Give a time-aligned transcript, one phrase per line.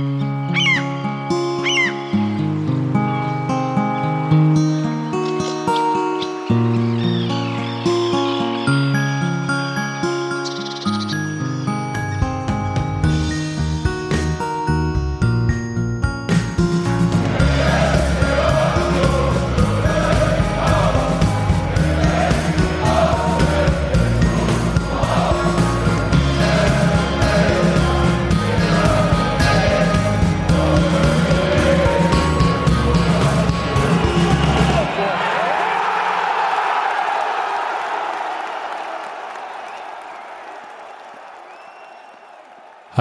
[0.00, 0.29] Mm-hmm.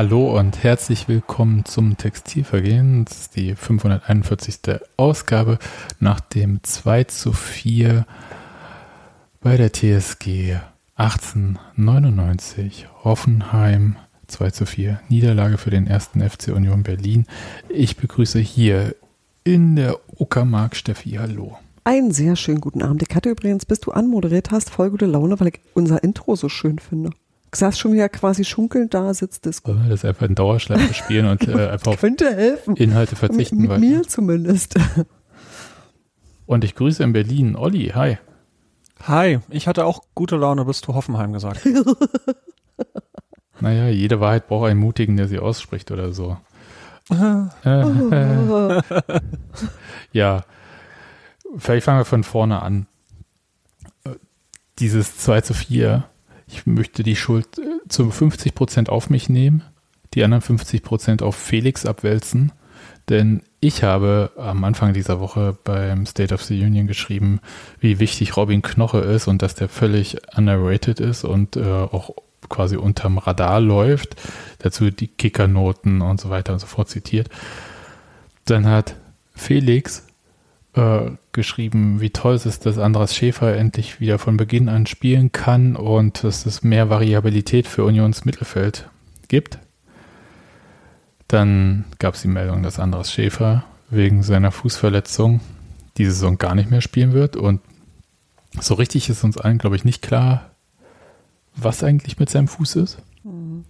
[0.10, 3.06] Hallo und herzlich willkommen zum Textilvergehen.
[3.06, 4.80] Das ist die 541.
[4.98, 5.60] Ausgabe
[6.00, 8.08] nach dem 2 zu 4
[9.40, 10.56] bei der TSG
[10.96, 17.28] 1899 Hoffenheim 2 zu 4 Niederlage für den ersten FC Union Berlin.
[17.70, 18.96] Ich begrüße hier
[19.44, 21.20] in der Uckermark Steffi.
[21.20, 21.60] Hallo.
[21.84, 23.04] Einen sehr schönen guten Abend.
[23.08, 26.50] Ich hatte übrigens, bis du anmoderiert hast, voll gute Laune, weil ich unser Intro so
[26.50, 27.12] schön finde.
[27.52, 29.64] Ich saß schon wieder quasi schunkelnd da, sitzt das.
[29.64, 32.76] Das ist einfach ein Dauerschleife spielen und äh, einfach könnte helfen.
[32.76, 33.58] Inhalte verzichten.
[33.58, 34.76] Mit, mit mir zumindest.
[36.46, 37.56] Und ich grüße in Berlin.
[37.56, 38.18] Olli, hi.
[39.04, 41.62] Hi, ich hatte auch gute Laune bis zu Hoffenheim gesagt.
[43.60, 46.38] naja, jede Wahrheit braucht einen Mutigen, der sie ausspricht oder so.
[50.12, 50.44] ja,
[51.56, 52.88] vielleicht fangen wir von vorne an.
[54.80, 56.10] Dieses 2 zu 4
[56.52, 59.64] ich möchte die Schuld äh, zu 50 Prozent auf mich nehmen,
[60.14, 62.52] die anderen 50 Prozent auf Felix abwälzen.
[63.10, 67.40] Denn ich habe am Anfang dieser Woche beim State of the Union geschrieben,
[67.80, 72.12] wie wichtig Robin Knoche ist und dass der völlig underrated ist und äh, auch
[72.50, 74.16] quasi unterm Radar läuft.
[74.60, 77.30] Dazu die Kickernoten und so weiter und so fort zitiert.
[78.46, 78.96] Dann hat
[79.36, 80.08] Felix
[80.80, 85.32] äh, geschrieben, wie toll es ist, dass Andras Schäfer endlich wieder von Beginn an spielen
[85.32, 88.90] kann und dass es mehr Variabilität für Unions Mittelfeld
[89.28, 89.60] gibt.
[91.28, 95.42] Dann gab es die Meldung, dass Andras Schäfer wegen seiner Fußverletzung
[95.98, 97.36] diese Saison gar nicht mehr spielen wird.
[97.36, 97.60] Und
[98.60, 100.52] so richtig ist uns allen, glaube ich, nicht klar,
[101.56, 103.00] was eigentlich mit seinem Fuß ist.
[103.24, 103.66] Mhm.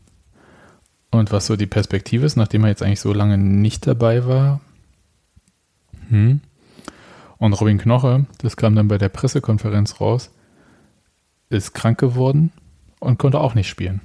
[1.12, 4.62] Und was so die Perspektive ist, nachdem er jetzt eigentlich so lange nicht dabei war.
[6.10, 6.42] Hm.
[7.40, 10.30] Und Robin Knoche, das kam dann bei der Pressekonferenz raus,
[11.50, 12.52] ist krank geworden
[13.00, 14.02] und konnte auch nicht spielen.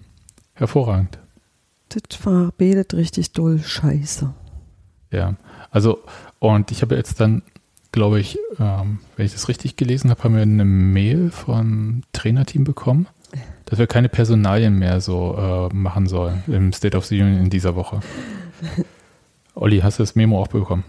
[0.55, 1.19] Hervorragend.
[1.89, 4.33] Das war betet richtig doll scheiße.
[5.11, 5.35] Ja,
[5.71, 6.03] also,
[6.39, 7.43] und ich habe jetzt dann,
[7.93, 12.65] glaube ich, ähm, wenn ich das richtig gelesen habe, haben wir eine Mail vom Trainerteam
[12.65, 13.09] bekommen,
[13.65, 17.51] dass wir keine Personalien mehr so äh, machen sollen im State of the Union in
[17.51, 18.01] dieser Woche.
[19.55, 20.85] Olli, hast du das Memo auch bekommen?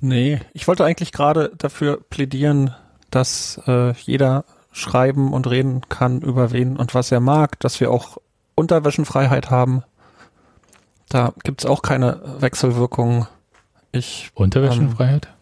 [0.00, 2.74] Nee, ich wollte eigentlich gerade dafür plädieren,
[3.10, 7.90] dass äh, jeder schreiben und reden kann über wen und was er mag, dass wir
[7.90, 8.18] auch
[8.54, 9.82] Unterwäschenfreiheit haben.
[11.08, 13.26] Da gibt's auch keine Wechselwirkung.
[13.92, 15.26] Ich, Unterwäschenfreiheit?
[15.26, 15.32] Ähm,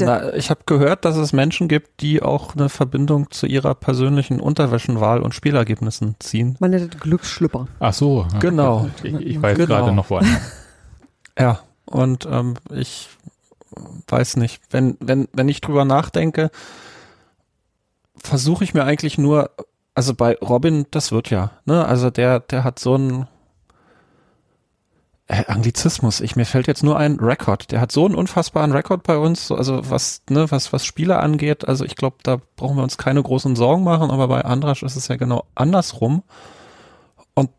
[0.00, 4.40] na, ich habe gehört, dass es Menschen gibt, die auch eine Verbindung zu ihrer persönlichen
[4.40, 6.56] Unterwäschenwahl und Spielergebnissen ziehen.
[6.58, 7.68] Man nennt Glücksschlüpper.
[7.78, 8.26] Ach so.
[8.40, 8.88] Genau.
[9.02, 9.68] Ich, ich weiß genau.
[9.68, 10.40] gerade noch woanders.
[11.38, 13.08] ja, und ähm, ich
[14.08, 16.50] weiß nicht, wenn, wenn, wenn ich drüber nachdenke,
[18.16, 19.50] versuche ich mir eigentlich nur,
[19.94, 21.86] also bei Robin, das wird ja, ne?
[21.86, 23.26] Also der, der hat so einen
[25.28, 26.20] äh, Anglizismus.
[26.20, 27.72] Ich, mir fällt jetzt nur ein Rekord.
[27.72, 31.66] Der hat so einen unfassbaren Rekord bei uns, also was, ne, was, was Spieler angeht.
[31.66, 34.96] Also ich glaube, da brauchen wir uns keine großen Sorgen machen, aber bei Andrasch ist
[34.96, 36.22] es ja genau andersrum.
[37.34, 37.50] Und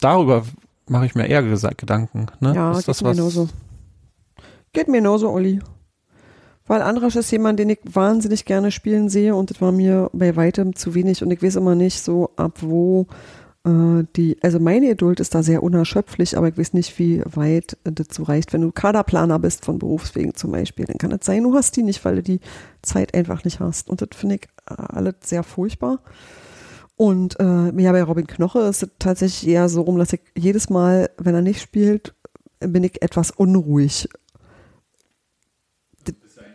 [0.00, 0.44] darüber
[0.88, 2.26] mache ich mir eher Gedanken.
[2.40, 2.54] Ne?
[2.54, 3.48] Ja, ist das was, genauso.
[4.76, 5.60] Geht mir genauso, Olli.
[6.66, 10.36] Weil Andrasch ist jemand, den ich wahnsinnig gerne spielen sehe und das war mir bei
[10.36, 13.06] weitem zu wenig und ich weiß immer nicht so, ab wo
[13.64, 17.78] äh, die, also meine Geduld ist da sehr unerschöpflich, aber ich weiß nicht, wie weit
[18.10, 18.52] so reicht.
[18.52, 21.82] Wenn du Kaderplaner bist von Berufswegen zum Beispiel, dann kann es sein, du hast die
[21.82, 22.40] nicht, weil du die
[22.82, 23.88] Zeit einfach nicht hast.
[23.88, 26.00] Und das finde ich äh, alles sehr furchtbar.
[26.96, 30.68] Und äh, ja, bei Robin Knoche ist es tatsächlich eher so rum, dass ich jedes
[30.68, 32.14] Mal, wenn er nicht spielt,
[32.60, 34.08] bin ich etwas unruhig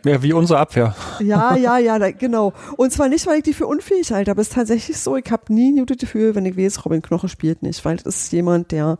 [0.04, 0.94] ja, wie unsere Abwehr.
[1.20, 2.52] Ja, ja, ja, da, genau.
[2.76, 5.30] Und zwar nicht, weil ich die für unfähig halte, aber es ist tatsächlich so, ich
[5.30, 8.72] habe nie ein Gefühl, wenn ich weiß, Robin Knoche spielt nicht, weil das ist jemand,
[8.72, 8.98] der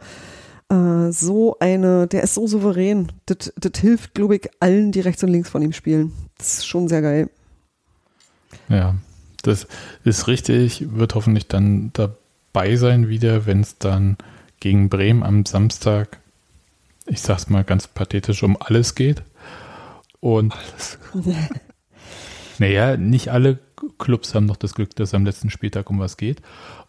[0.69, 3.11] äh, so eine, der ist so souverän.
[3.27, 6.13] Das, das hilft, glaube ich, allen, die rechts und links von ihm spielen.
[6.39, 7.31] Das ist schon sehr geil.
[8.69, 8.95] Ja,
[9.43, 9.67] das
[10.05, 14.17] ist richtig, wird hoffentlich dann dabei sein wieder, wenn es dann
[14.61, 16.19] gegen Bremen am Samstag
[17.07, 19.23] ich sag's mal ganz pathetisch, um alles geht.
[20.23, 20.55] Und
[22.59, 23.59] naja, nicht alle
[23.99, 26.41] Clubs haben noch das Glück, dass am letzten Spieltag um was geht.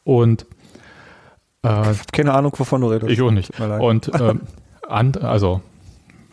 [0.03, 0.45] Und
[1.63, 3.12] äh, keine Ahnung, wovon du redest.
[3.12, 3.59] Ich auch nicht.
[3.59, 4.41] Und ähm,
[4.88, 5.62] and, also,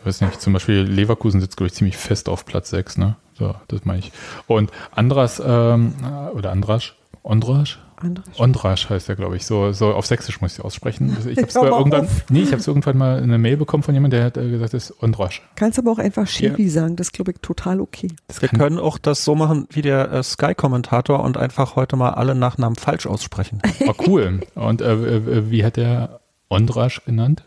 [0.03, 3.15] weiß nicht, zum Beispiel Leverkusen sitzt, glaube ich, ziemlich fest auf Platz 6, ne?
[3.33, 4.11] So, das meine ich.
[4.45, 5.95] Und Andras, ähm,
[6.35, 7.79] oder Andrasch, Ondrasch?
[8.01, 8.39] Andrasch.
[8.39, 9.45] Ondrasch heißt er, glaube ich.
[9.45, 11.13] So, so auf Sächsisch muss ich aussprechen.
[11.15, 14.25] Also ich habe irgendwann, nee, ich habe irgendwann mal eine Mail bekommen von jemandem, der
[14.25, 15.41] hat äh, gesagt, das ist Ondrasch.
[15.55, 16.69] Kannst aber auch einfach Schiri ja.
[16.69, 16.95] sagen.
[16.95, 18.09] Das glaube ich total okay.
[18.39, 22.35] Wir können auch das so machen wie der äh, Sky-Kommentator und einfach heute mal alle
[22.35, 23.61] Nachnamen falsch aussprechen.
[23.87, 24.41] Oh, cool.
[24.55, 27.43] Und äh, äh wie hat der Ondrasch genannt?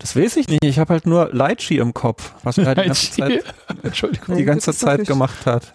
[0.00, 0.64] Das weiß ich nicht.
[0.64, 3.44] Ich habe halt nur Leitchi im Kopf, was er die ganze Zeit,
[3.82, 5.74] Entschuldigung, die ganze Zeit gemacht hat.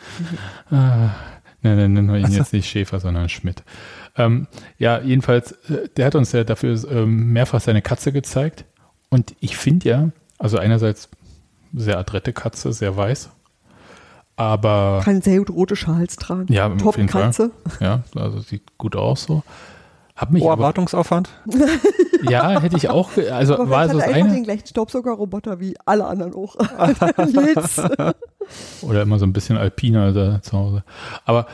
[0.72, 1.12] Ah,
[1.66, 3.64] nein, nein, nennen wir ihn jetzt nicht Schäfer, sondern Schmidt.
[4.18, 4.48] Ähm,
[4.78, 8.66] ja, jedenfalls, äh, der hat uns ja dafür ähm, mehrfach seine Katze gezeigt.
[9.10, 11.10] Und ich finde ja, also einerseits
[11.74, 13.30] sehr adrette Katze, sehr weiß.
[14.38, 15.02] Aber.
[15.04, 16.52] Kann sehr gut rote Schals tragen.
[16.52, 17.52] Ja, Top Katze.
[17.80, 19.44] Ja, also sieht gut aus so.
[20.16, 21.30] Hab mich oh, Erwartungsaufwand?
[22.30, 23.10] ja, hätte ich auch.
[23.32, 24.32] Also Aber war so das eine.
[24.32, 26.56] den gleichen Staubsaugerroboter wie alle anderen auch.
[28.82, 30.84] Oder immer so ein bisschen alpiner da zu Hause.
[31.26, 31.48] Aber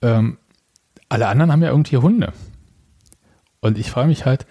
[0.00, 0.38] ähm,
[1.10, 2.32] alle anderen haben ja irgendwie Hunde.
[3.60, 4.46] Und ich frage mich halt,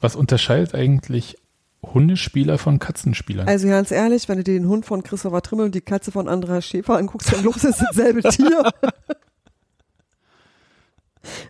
[0.00, 1.38] was unterscheidet eigentlich
[1.82, 3.48] Hundespieler von Katzenspielern?
[3.48, 6.28] Also ganz ehrlich, wenn du dir den Hund von Christopher Trimmel und die Katze von
[6.28, 8.70] Andreas Schäfer anguckst, dann los ist dasselbe Tier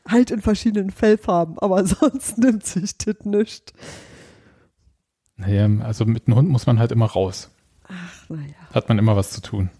[0.08, 3.72] halt in verschiedenen Fellfarben, aber sonst nimmt sich das nicht.
[5.36, 7.50] Naja, also mit einem Hund muss man halt immer raus.
[7.84, 8.54] Ach, naja.
[8.72, 9.70] Hat man immer was zu tun.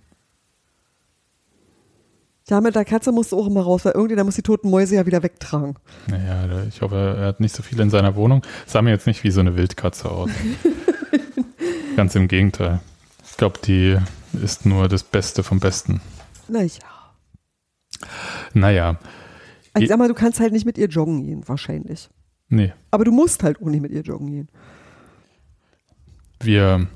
[2.48, 4.96] Ja, mit der Katze musst du auch immer raus, weil irgendjemand muss die toten Mäuse
[4.96, 5.76] ja wieder wegtragen.
[6.08, 8.42] Naja, ich hoffe, er hat nicht so viel in seiner Wohnung.
[8.66, 10.30] Sah mir jetzt nicht wie so eine Wildkatze aus.
[11.96, 12.80] Ganz im Gegenteil.
[13.24, 13.96] Ich glaube, die
[14.42, 16.00] ist nur das Beste vom Besten.
[16.48, 16.70] Naja.
[18.54, 18.98] Naja.
[19.78, 22.10] Ich sag mal, du kannst halt nicht mit ihr joggen gehen, wahrscheinlich.
[22.48, 22.72] Nee.
[22.90, 24.48] Aber du musst halt auch nicht mit ihr joggen gehen.
[26.40, 26.86] Wir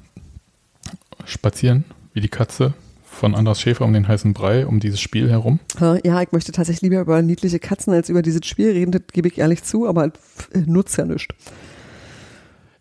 [1.24, 2.74] spazieren wie die Katze
[3.04, 5.58] von Anders Schäfer um den heißen Brei, um dieses Spiel herum.
[5.80, 9.28] Ja, ich möchte tatsächlich lieber über niedliche Katzen als über dieses Spiel reden, das gebe
[9.28, 10.12] ich ehrlich zu, aber
[10.66, 11.34] nutzt ja nichts.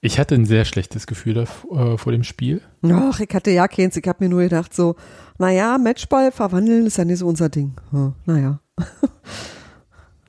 [0.01, 2.62] Ich hatte ein sehr schlechtes Gefühl äh, vor dem Spiel.
[2.83, 3.98] Ach, ich hatte ja keins.
[3.98, 4.95] Ich habe mir nur gedacht, so,
[5.39, 7.74] naja, Matchball verwandeln ist ja nicht so unser Ding.
[7.89, 8.59] Hm, naja.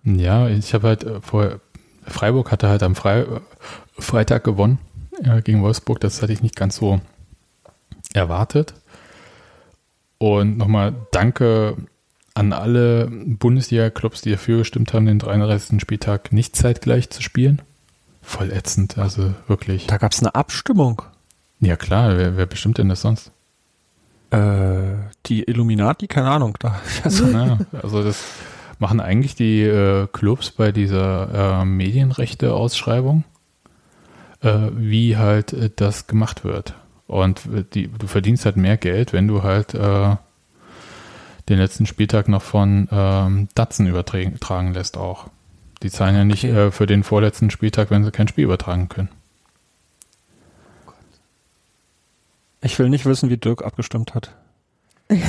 [0.07, 1.61] Ja, ich habe halt äh, vor
[2.07, 4.79] Freiburg hatte halt am Fre äh, Freitag gewonnen
[5.23, 6.01] äh, gegen Wolfsburg.
[6.01, 7.01] Das hatte ich nicht ganz so
[8.15, 8.75] erwartet.
[10.19, 11.77] Und nochmal danke
[12.35, 15.81] an alle Bundesliga-Clubs, die dafür gestimmt haben, den 33.
[15.81, 17.63] Spieltag nicht zeitgleich zu spielen.
[18.23, 19.87] Voll ätzend, also wirklich.
[19.87, 21.03] Da gab es eine Abstimmung.
[21.61, 23.31] Ja klar, wer, wer bestimmt denn das sonst?
[24.31, 26.57] Äh, die Illuminati, keine Ahnung.
[26.59, 28.23] Da, also, ja, also das
[28.79, 33.25] machen eigentlich die äh, Clubs bei dieser äh, Medienrechte-Ausschreibung,
[34.43, 36.75] äh, wie halt äh, das gemacht wird.
[37.07, 37.43] Und
[37.75, 40.17] die, du verdienst halt mehr Geld, wenn du halt äh,
[41.49, 45.29] den letzten Spieltag noch von ähm, Datsen übertragen lässt auch.
[45.83, 46.67] Die zahlen ja nicht okay.
[46.67, 49.11] Äh, für den vorletzten Spieltag, wenn sie kein Spiel übertragen können.
[52.63, 54.35] Ich will nicht wissen, wie Dirk abgestimmt hat.
[55.09, 55.23] nee,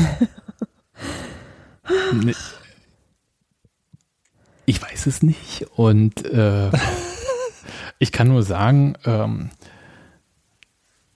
[4.67, 5.65] ich weiß es nicht.
[5.75, 6.69] Und äh,
[7.99, 9.49] ich kann nur sagen, ähm,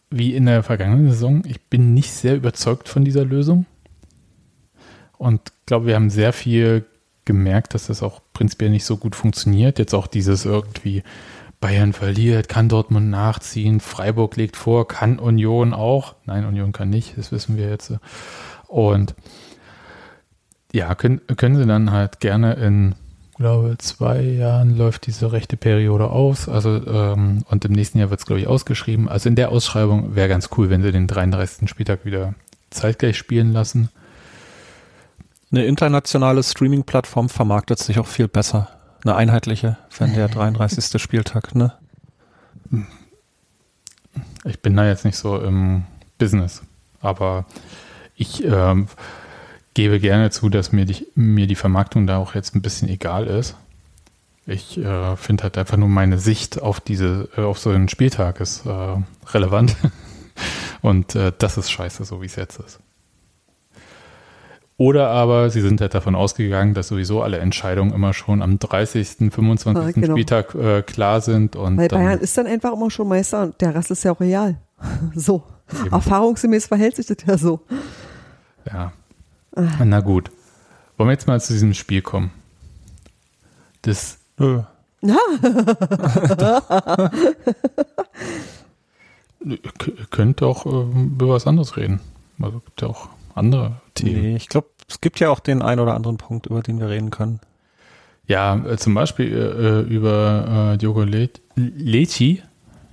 [0.10, 3.66] wie in der vergangenen Saison, ich bin nicht sehr überzeugt von dieser Lösung.
[5.18, 6.86] Und glaube, wir haben sehr viel
[7.26, 9.80] gemerkt, dass das auch prinzipiell nicht so gut funktioniert.
[9.80, 11.04] Jetzt auch dieses irgendwie
[11.60, 16.16] Bayern verliert, kann Dortmund nachziehen, Freiburg legt vor, kann Union auch.
[16.26, 17.94] Nein, Union kann nicht, das wissen wir jetzt.
[18.68, 19.14] Und
[20.74, 22.96] ja, können, können sie dann halt gerne in
[23.42, 26.48] glaube, zwei Jahren läuft diese rechte Periode aus.
[26.48, 29.10] Also, ähm, und im nächsten Jahr wird es, glaube ich, ausgeschrieben.
[29.10, 31.68] Also in der Ausschreibung wäre ganz cool, wenn sie den 33.
[31.68, 32.36] Spieltag wieder
[32.70, 33.90] zeitgleich spielen lassen.
[35.52, 38.70] Eine internationale Streaming-Plattform vermarktet sich auch viel besser.
[39.04, 41.02] Eine einheitliche, wenn der 33.
[41.02, 41.74] Spieltag, ne?
[44.46, 45.86] Ich bin da jetzt nicht so im
[46.20, 46.62] Business,
[47.02, 47.46] aber
[48.16, 48.88] ich ähm,
[49.74, 53.28] gebe gerne zu, dass mir die, mir die Vermarktung da auch jetzt ein bisschen egal
[53.28, 53.56] ist.
[54.48, 58.40] Ich äh, finde halt einfach nur meine Sicht auf diese, äh, auf so einen Spieltag
[58.40, 58.98] ist äh,
[59.34, 59.76] relevant.
[60.82, 62.80] Und äh, das ist scheiße, so wie es jetzt ist.
[64.78, 69.32] Oder aber sie sind halt davon ausgegangen, dass sowieso alle Entscheidungen immer schon am 30.,
[69.32, 69.76] 25.
[69.76, 70.14] Ja, genau.
[70.16, 71.56] Spieltag äh, klar sind.
[71.56, 74.20] Und Weil Bayern ist dann einfach immer schon Meister und der Rest ist ja auch
[74.20, 74.58] real.
[75.14, 75.44] So.
[75.72, 75.94] Eben.
[75.94, 77.62] Erfahrungsgemäß verhält sich das ja so.
[78.66, 78.92] Ja.
[79.56, 79.84] Ah.
[79.84, 80.32] Na gut.
[80.98, 82.32] Wollen wir jetzt mal zu diesem Spiel kommen?
[83.82, 84.62] Das, Nö.
[89.78, 92.00] k- könnt auch ähm, über was anderes reden.
[92.40, 94.22] Also gibt ja auch andere Themen.
[94.22, 96.90] Nee, ich glaube, es gibt ja auch den einen oder anderen Punkt, über den wir
[96.90, 97.40] reden können.
[98.28, 102.42] Ja, äh, zum Beispiel äh, über äh, Diogo Le Leci,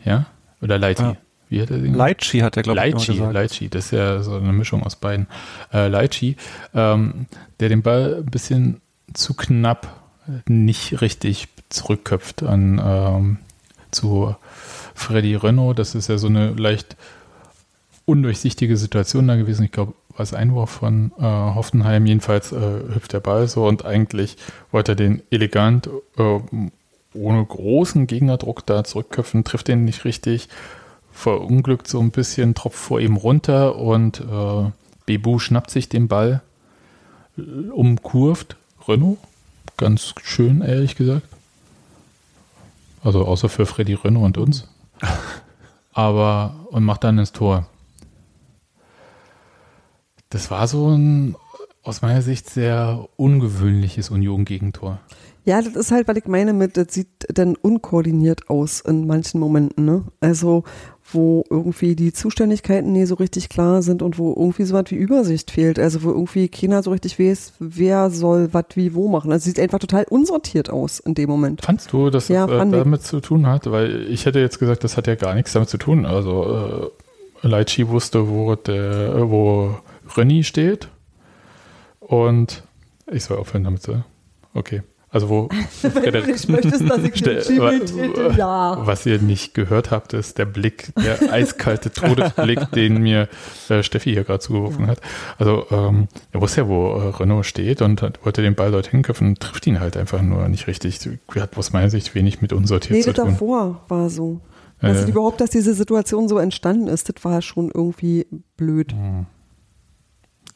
[0.04, 0.26] ja,
[0.62, 1.02] oder Leiti.
[1.02, 1.16] Ja.
[1.48, 1.94] Wie hat er den?
[1.94, 3.32] Leitchi hat er, glaube ich, gesagt.
[3.32, 5.26] Leitchi, das ist ja so eine Mischung aus beiden.
[5.72, 6.36] Äh, Leitchi,
[6.74, 7.26] ähm,
[7.60, 8.80] der den Ball ein bisschen
[9.14, 10.00] zu knapp
[10.46, 13.38] nicht richtig zurückköpft an ähm,
[13.90, 14.34] zu
[14.94, 15.78] Freddy Renault.
[15.78, 16.96] Das ist ja so eine leicht
[18.04, 19.64] undurchsichtige Situation da gewesen.
[19.64, 22.06] Ich glaube, war es Einwurf von äh, Hoffenheim.
[22.06, 22.56] Jedenfalls äh,
[22.94, 24.36] hüpft der Ball so und eigentlich
[24.72, 26.40] wollte er den elegant äh,
[27.14, 30.48] ohne großen Gegnerdruck da zurückköpfen, trifft den nicht richtig,
[31.18, 34.70] verunglückt so ein bisschen, tropft vor ihm runter und äh,
[35.04, 36.42] Bebu schnappt sich den Ball,
[37.36, 38.56] äh, umkurvt
[38.86, 39.18] Renault.
[39.76, 41.26] Ganz schön, ehrlich gesagt.
[43.02, 44.68] Also außer für Freddy Renault und uns.
[45.92, 47.66] Aber und macht dann ins Tor.
[50.30, 51.34] Das war so ein
[51.82, 55.00] aus meiner Sicht sehr ungewöhnliches Union-Gegentor.
[55.48, 59.40] Ja, das ist halt, weil ich meine, mit, das sieht dann unkoordiniert aus in manchen
[59.40, 60.04] Momenten, ne?
[60.20, 60.64] Also,
[61.12, 64.96] wo irgendwie die Zuständigkeiten nie so richtig klar sind und wo irgendwie so was wie
[64.96, 65.78] Übersicht fehlt.
[65.78, 69.32] Also, wo irgendwie keiner so richtig weiß, wer soll was wie wo machen.
[69.32, 71.64] Also, sieht einfach total unsortiert aus in dem Moment.
[71.64, 73.70] Fandst du, dass Ja, das äh, damit zu tun hat?
[73.70, 76.06] Weil ich hätte jetzt gesagt, das hat ja gar nichts damit zu tun.
[76.06, 76.92] Also
[77.42, 79.76] äh, Leitchi wusste, wo, der, äh, wo
[80.16, 80.88] Renny steht.
[82.00, 82.62] Und
[83.10, 84.02] ich soll aufhören damit zu.
[84.54, 84.82] Okay.
[85.10, 85.48] Also wo
[85.82, 88.78] Wenn du nicht möchtest, dass ich Stell- Schiebel ja.
[88.86, 93.28] was ihr nicht gehört habt, ist der Blick, der eiskalte Todesblick, den mir
[93.70, 95.00] äh, Steffi hier gerade zugeworfen hat.
[95.38, 99.02] Also ähm, er wusste ja, wo äh, Renault steht und hat, wollte den Ball dorthin
[99.02, 100.98] köpfen und trifft ihn halt einfach nur nicht richtig.
[101.34, 103.26] Hat aus meiner Sicht wenig mit unsortiert Nee, zu tun.
[103.30, 104.40] davor war so.
[104.80, 105.10] Also Äh.
[105.10, 108.94] überhaupt, dass diese Situation so entstanden ist, das war schon irgendwie blöd.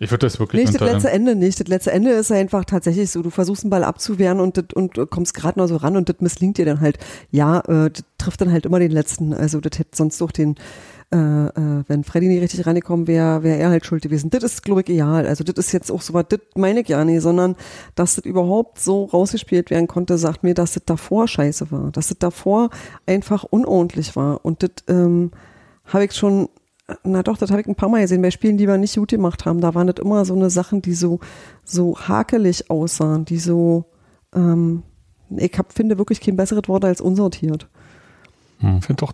[0.02, 1.60] Ich würde das wirklich Nicht das unter letzte Ende nicht.
[1.60, 4.98] Das letzte Ende ist einfach tatsächlich so, du versuchst einen Ball abzuwehren und, das, und
[5.10, 6.98] kommst gerade noch so ran und das misslingt dir dann halt.
[7.30, 9.32] Ja, äh, das trifft dann halt immer den letzten.
[9.32, 10.56] Also das hätte sonst doch den,
[11.12, 14.28] äh, äh, wenn Freddy nicht richtig reingekommen wäre, wäre er halt schuld gewesen.
[14.30, 15.24] Das ist, glaube ich, egal.
[15.24, 17.54] Also das ist jetzt auch so was, das meine ich ja nicht, sondern
[17.94, 21.92] dass das überhaupt so rausgespielt werden konnte, sagt mir, dass das davor scheiße war.
[21.92, 22.70] Dass das davor
[23.06, 24.44] einfach unordentlich war.
[24.44, 25.30] Und das ähm,
[25.84, 26.48] habe ich schon
[27.04, 29.10] na doch, das habe ich ein paar Mal gesehen bei Spielen, die wir nicht gut
[29.10, 29.60] gemacht haben.
[29.60, 31.20] Da waren das immer so eine Sachen, die so,
[31.64, 33.84] so hakelig aussahen, die so,
[34.34, 34.82] ähm,
[35.36, 37.68] ich hab, finde wirklich kein besseres Wort als unsortiert.
[38.58, 39.12] Ich finde doch,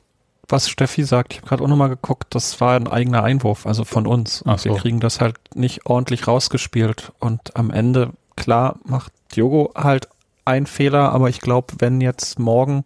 [0.49, 3.85] was Steffi sagt, ich habe gerade auch nochmal geguckt, das war ein eigener Einwurf, also
[3.85, 4.43] von uns.
[4.43, 4.71] Und Ach so.
[4.71, 7.13] Wir kriegen das halt nicht ordentlich rausgespielt.
[7.19, 10.09] Und am Ende, klar, macht Diogo halt
[10.45, 12.85] einen Fehler, aber ich glaube, wenn jetzt morgen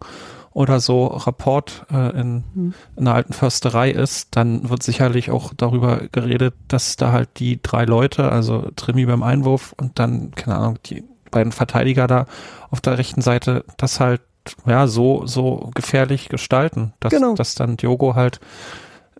[0.53, 2.73] oder so Rapport äh, in, Hm.
[2.95, 7.59] in der alten Försterei ist, dann wird sicherlich auch darüber geredet, dass da halt die
[7.61, 12.25] drei Leute, also Trimi beim Einwurf und dann, keine Ahnung, die beiden Verteidiger da
[12.69, 14.21] auf der rechten Seite, das halt
[14.65, 17.33] ja so so gefährlich gestalten, dass, Genau.
[17.33, 18.39] dass dann Diogo halt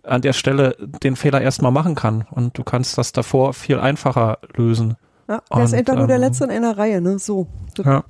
[0.02, 4.38] an der Stelle den Fehler erstmal machen kann und du kannst das davor viel einfacher
[4.54, 4.96] lösen.
[5.28, 7.18] Ja, der ist einfach nur der ähm, Letzte in einer Reihe, ne?
[7.18, 7.46] So.
[7.82, 8.04] Ja.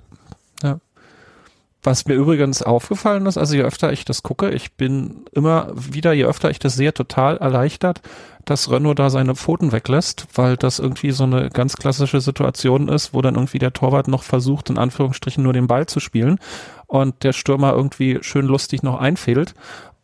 [1.84, 6.14] Was mir übrigens aufgefallen ist, also je öfter ich das gucke, ich bin immer wieder,
[6.14, 8.00] je öfter ich das sehe, total erleichtert,
[8.46, 13.12] dass Renault da seine Pfoten weglässt, weil das irgendwie so eine ganz klassische Situation ist,
[13.12, 16.38] wo dann irgendwie der Torwart noch versucht, in Anführungsstrichen nur den Ball zu spielen
[16.86, 19.54] und der Stürmer irgendwie schön lustig noch einfehlt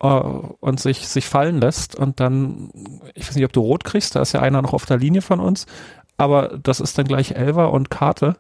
[0.03, 2.71] äh, und sich, sich fallen lässt und dann,
[3.15, 5.23] ich weiß nicht, ob du rot kriegst, da ist ja einer noch auf der Linie
[5.23, 5.65] von uns,
[6.19, 8.37] aber das ist dann gleich Elver und Karte.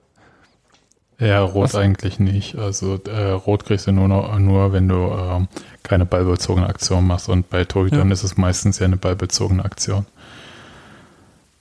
[1.20, 1.74] Ja, rot Was?
[1.74, 2.56] eigentlich nicht.
[2.56, 5.48] Also äh, rot kriegst du nur, noch, nur wenn du ähm,
[5.82, 7.28] keine ballbezogene Aktion machst.
[7.28, 8.12] Und bei Torhütern Ja.
[8.14, 10.06] ist es meistens ja eine ballbezogene Aktion.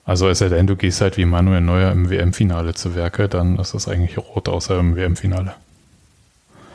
[0.05, 3.59] Also es sei denn, du gehst halt wie Manuel Neuer im WM-Finale zu Werke, dann
[3.59, 5.53] ist das eigentlich rot, außer im WM-Finale.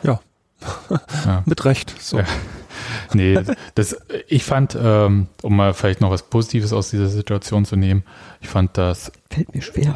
[0.05, 0.21] Ja.
[1.25, 1.43] Ja.
[1.47, 1.95] Mit Recht.
[2.01, 2.19] So.
[2.19, 2.25] Ja.
[3.13, 3.39] Nee,
[3.75, 3.97] das,
[4.29, 8.03] ich fand, ähm, um mal vielleicht noch was Positives aus dieser Situation zu nehmen,
[8.41, 9.95] ich fand, dass fällt mir schwer.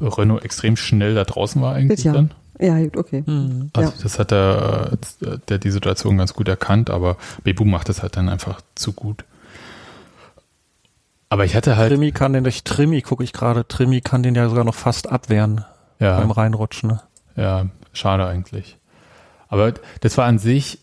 [0.00, 2.12] Renault extrem schnell da draußen war eigentlich Ja.
[2.12, 2.32] dann.
[2.58, 3.22] Ja, gut, okay.
[3.26, 3.70] Mhm.
[3.74, 3.96] Also Ja.
[4.02, 4.92] das hat er,
[5.22, 8.92] äh, der die Situation ganz gut erkannt, aber Bebu macht das halt dann einfach zu
[8.92, 9.24] gut.
[11.28, 14.34] Aber ich hatte halt, Trimi kann den durch Trimi, gucke ich gerade, Trimi kann den
[14.34, 15.64] ja sogar noch fast abwehren
[15.98, 16.90] beim ja, Reinrutschen.
[16.90, 17.00] Ne?
[17.36, 18.78] ja, schade eigentlich.
[19.48, 20.78] Aber das war an sich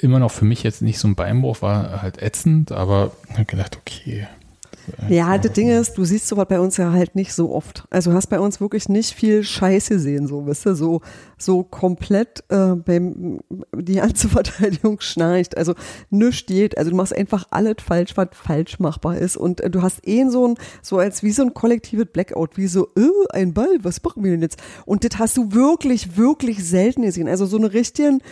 [0.00, 3.44] immer noch für mich jetzt nicht so ein Beinbruch, war halt ätzend, aber ich habe
[3.44, 4.26] gedacht, okay.
[5.08, 7.84] Ja, das Ding ist, du siehst sowas bei uns ja halt nicht so oft.
[7.90, 11.00] Also hast bei uns wirklich nicht viel Scheiße gesehen, so, weißt du, so,
[11.38, 13.40] so komplett äh, beim,
[13.74, 15.56] die ganze Verteidigung schnarcht.
[15.56, 15.74] Also
[16.10, 16.78] nichts geht.
[16.78, 19.36] Also du machst einfach alles falsch, was falsch machbar ist.
[19.36, 22.68] Und äh, du hast eh so ein, so als wie so ein kollektives Blackout, wie
[22.68, 24.62] so, äh, ein Ball, was machen wir denn jetzt?
[24.84, 27.28] Und das hast du wirklich, wirklich selten gesehen.
[27.28, 28.22] Also so eine richtigen,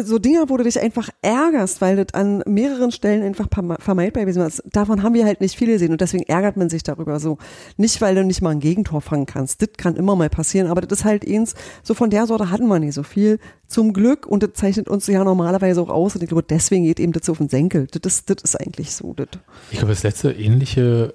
[0.00, 3.48] so Dinger, wo du dich einfach ärgerst, weil das an mehreren Stellen einfach
[3.80, 4.62] vermeidbar gewesen ist.
[4.70, 7.38] Davon haben wir halt nicht viele gesehen und deswegen ärgert man sich darüber so.
[7.76, 9.60] Nicht, weil du nicht mal ein Gegentor fangen kannst.
[9.62, 12.68] Das kann immer mal passieren, aber das ist halt eins, so von der Sorte hatten
[12.68, 13.40] wir nicht so viel.
[13.66, 17.00] Zum Glück und das zeichnet uns ja normalerweise auch aus und ich glaube, deswegen geht
[17.00, 17.88] eben das auf den Senkel.
[17.88, 19.14] Das ist, das ist eigentlich so.
[19.14, 19.28] Das.
[19.72, 21.14] Ich glaube, das letzte ähnliche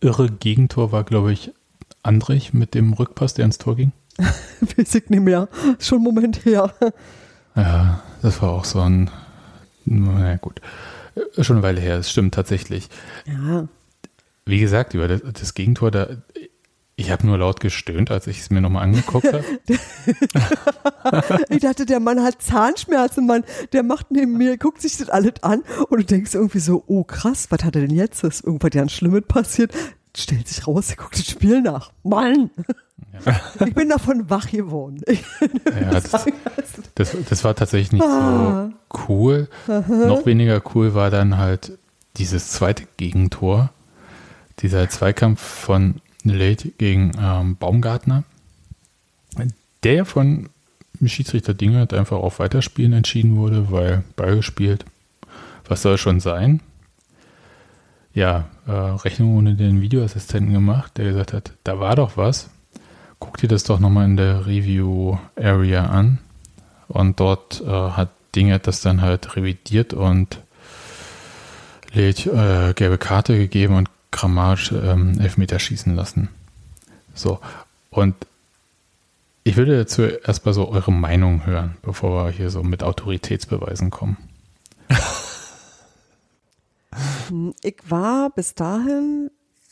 [0.00, 1.52] irre Gegentor war, glaube ich,
[2.04, 3.92] Andrich mit dem Rückpass, der ins Tor ging.
[4.18, 5.48] Weiß ich nicht mehr.
[5.80, 6.72] Schon einen Moment her.
[7.56, 9.10] Ja, das war auch so ein,
[9.84, 10.60] na gut,
[11.38, 12.88] schon eine Weile her, es stimmt tatsächlich.
[13.26, 13.68] Ja.
[14.46, 16.08] Wie gesagt, über das, das Gegentor, da,
[16.96, 19.44] ich habe nur laut gestöhnt, als ich es mir nochmal angeguckt habe.
[21.48, 23.44] ich dachte, der Mann hat Zahnschmerzen, Mann.
[23.72, 27.04] Der macht neben mir, guckt sich das alles an und du denkst irgendwie so, oh
[27.04, 28.22] krass, was hat er denn jetzt?
[28.22, 29.72] Ist irgendwas ganz Schlimmes passiert?
[30.16, 31.92] Stellt sich raus, er guckt das Spiel nach.
[32.04, 32.50] Mann!
[33.12, 33.66] Ja.
[33.66, 35.00] Ich bin davon wach geworden.
[35.08, 36.26] Ja, das,
[36.94, 38.70] das, das, war tatsächlich nicht ah.
[38.70, 39.48] so cool.
[39.66, 41.78] Noch weniger cool war dann halt
[42.16, 43.70] dieses zweite Gegentor.
[44.60, 48.24] Dieser Zweikampf von Late gegen ähm, Baumgartner.
[49.82, 50.48] Der von
[51.04, 54.84] Schiedsrichter Dingert einfach auf Weiterspielen entschieden wurde, weil Ball gespielt.
[55.66, 56.60] Was soll schon sein?
[58.14, 62.48] Ja, äh, Rechnung ohne den Videoassistenten gemacht, der gesagt hat, da war doch was
[63.18, 66.18] guck dir das doch nochmal in der Review-Area an.
[66.88, 70.38] Und dort äh, hat Dinge das dann halt revidiert und
[71.94, 76.28] äh, gelbe Karte gegeben und grammatisch ähm, Elfmeter schießen lassen.
[77.14, 77.40] So,
[77.90, 78.14] und
[79.44, 84.16] ich würde dazu erstmal so eure Meinung hören, bevor wir hier so mit Autoritätsbeweisen kommen.
[87.62, 89.30] Ich war bis dahin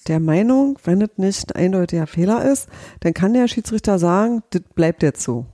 [0.08, 2.68] der Meinung, wenn es nicht ein eindeutiger Fehler ist,
[3.00, 5.46] dann kann der Schiedsrichter sagen, das bleibt jetzt so.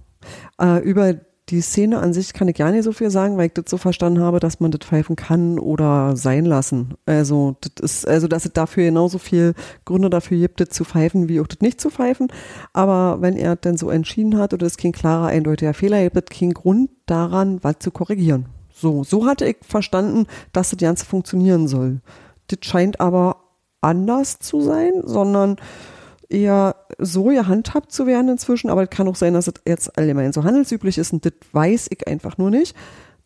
[0.61, 1.15] Äh, über
[1.51, 3.79] die Szene an sich kann ich gar nicht so viel sagen, weil ich das so
[3.79, 6.95] verstanden habe, dass man das pfeifen kann oder sein lassen.
[7.07, 11.29] Also, das ist, also, dass es dafür genauso viel Gründe dafür gibt, das zu pfeifen,
[11.29, 12.29] wie auch das nicht zu pfeifen.
[12.73, 16.39] Aber wenn er dann so entschieden hat oder es kein klarer, eindeutiger Fehler gibt, es
[16.39, 18.47] keinen Grund daran, was zu korrigieren.
[18.71, 22.01] So, so hatte ich verstanden, dass das Ganze funktionieren soll.
[22.49, 23.37] Das scheint aber
[23.81, 25.57] anders zu sein, sondern
[26.29, 28.71] eher so gehandhabt zu werden inzwischen.
[28.71, 31.89] Aber es kann auch sein, dass es jetzt allgemein so handelsüblich ist und das weiß
[31.91, 32.77] ich einfach nur nicht.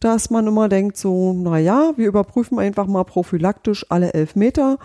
[0.00, 4.78] Dass man immer denkt so, naja, wir überprüfen einfach mal prophylaktisch alle elf Meter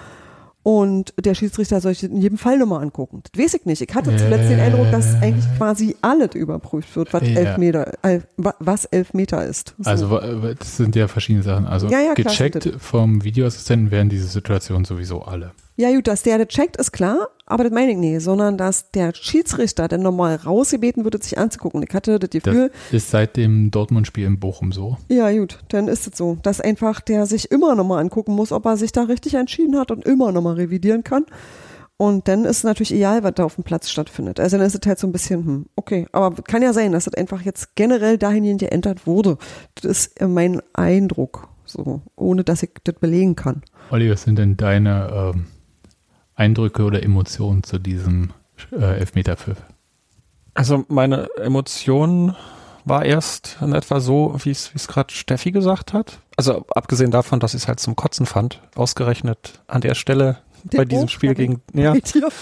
[0.68, 3.24] und der Schiedsrichter soll sich in jedem Fall nochmal angucken.
[3.24, 3.82] Das weiß ich nicht.
[3.82, 7.36] Ich hatte zuletzt den Eindruck, dass eigentlich quasi alles überprüft wird, was, ja.
[7.36, 9.76] elf, Meter, äh, was elf Meter ist.
[9.78, 9.90] So.
[9.90, 11.68] Also das sind ja verschiedene Sachen.
[11.68, 15.54] Also ja, ja, gecheckt vom Videoassistenten werden diese Situationen sowieso alle.
[15.80, 18.90] Ja gut, dass der das checkt, ist klar, aber das meine ich nicht, sondern dass
[18.90, 21.84] der Schiedsrichter dann nochmal rausgebeten wird, sich anzugucken.
[21.88, 22.72] Ich hatte das Gefühl.
[22.92, 24.98] Das ist seit dem Dortmund-Spiel in Bochum so.
[25.08, 28.66] Ja gut, dann ist es so, dass einfach der sich immer nochmal angucken muss, ob
[28.66, 31.28] er sich da richtig entschieden hat und immer nochmal revidieren kann.
[31.96, 34.40] Und dann ist es natürlich egal, was da auf dem Platz stattfindet.
[34.40, 37.06] Also dann ist es halt so ein bisschen, hm, okay, aber kann ja sein, dass
[37.06, 39.38] das einfach jetzt generell dahingehend geändert wurde.
[39.76, 43.62] Das ist mein Eindruck, so, ohne dass ich das belegen kann.
[43.92, 45.46] Olli, was sind denn deine ähm
[46.38, 48.32] Eindrücke oder Emotionen zu diesem
[48.72, 49.58] äh, Elfmeterpfiff?
[50.54, 52.36] Also meine Emotion
[52.86, 56.20] war erst in etwa so, wie es gerade Steffi gesagt hat.
[56.38, 60.78] Also abgesehen davon, dass ich es halt zum Kotzen fand, ausgerechnet an der Stelle der
[60.80, 61.96] bei diesem Spiel gegen ja.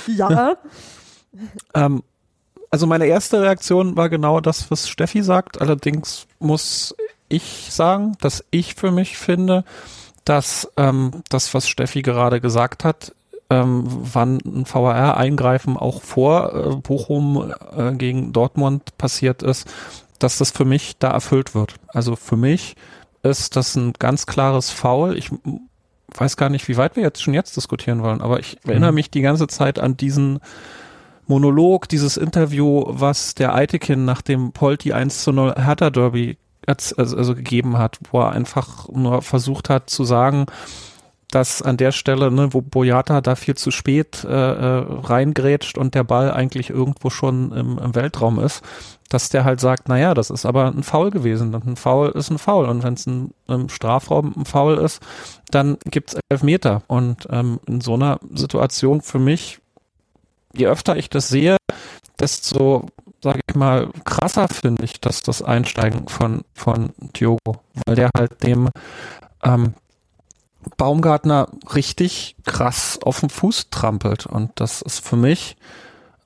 [0.08, 0.58] ja.
[1.74, 2.04] ähm,
[2.70, 5.62] also meine erste Reaktion war genau das, was Steffi sagt.
[5.62, 6.96] Allerdings muss
[7.30, 9.64] ich sagen, dass ich für mich finde,
[10.26, 13.14] dass ähm, das, was Steffi gerade gesagt hat,
[13.50, 19.72] ähm, wann ein VAR-Eingreifen auch vor äh, Bochum äh, gegen Dortmund passiert ist,
[20.20, 21.76] dass das für mich da erfüllt wird.
[21.88, 22.76] Also für mich
[23.24, 25.18] ist das ein ganz klares Foul.
[25.18, 25.32] Ich
[26.14, 28.72] weiß gar nicht, wie weit wir jetzt schon jetzt diskutieren wollen, aber ich mhm.
[28.72, 30.40] erinnere mich die ganze Zeit an diesen
[31.28, 36.96] Monolog, dieses Interview, was der Eitekin nach dem Polti 1 zu 0 Hertha Derby also,
[37.18, 40.46] also gegeben hat, wo er einfach nur versucht hat zu sagen,
[41.36, 45.94] dass an der Stelle, ne, wo Boyata da viel zu spät äh, äh, reingrätscht und
[45.94, 48.64] der Ball eigentlich irgendwo schon im, im Weltraum ist,
[49.10, 52.30] dass der halt sagt, naja, das ist aber ein Foul gewesen und ein Foul ist
[52.30, 52.70] ein Foul.
[52.70, 55.02] Und wenn es ein, ein Strafraum ein Foul ist,
[55.52, 59.60] dann gibt's Elfmeter und ähm, in so einer Situation für mich,
[60.54, 61.58] je öfter ich das sehe,
[62.18, 62.86] desto,
[63.22, 68.42] sage ich mal, krasser finde ich, dass das Einsteigen von von Diogo, weil der halt
[68.42, 68.70] dem
[69.44, 69.74] ähm,
[70.78, 75.58] Baumgartner richtig krass auf den Fuß trampelt und das ist für mich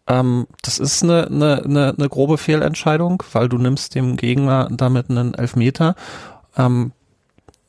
[0.10, 5.10] ähm, das ist eine, eine, eine, eine grobe Fehlentscheidung, weil du nimmst dem Gegner damit
[5.10, 5.96] einen Elfmeter.
[6.58, 6.92] Ähm,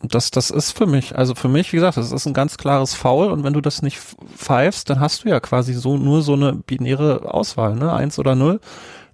[0.02, 2.94] das, das ist für mich, also für mich, wie gesagt, das ist ein ganz klares
[2.94, 3.98] Foul und wenn du das nicht
[4.34, 7.92] pfeifst, dann hast du ja quasi so nur so eine binäre Auswahl, ne?
[7.92, 8.60] Eins oder null.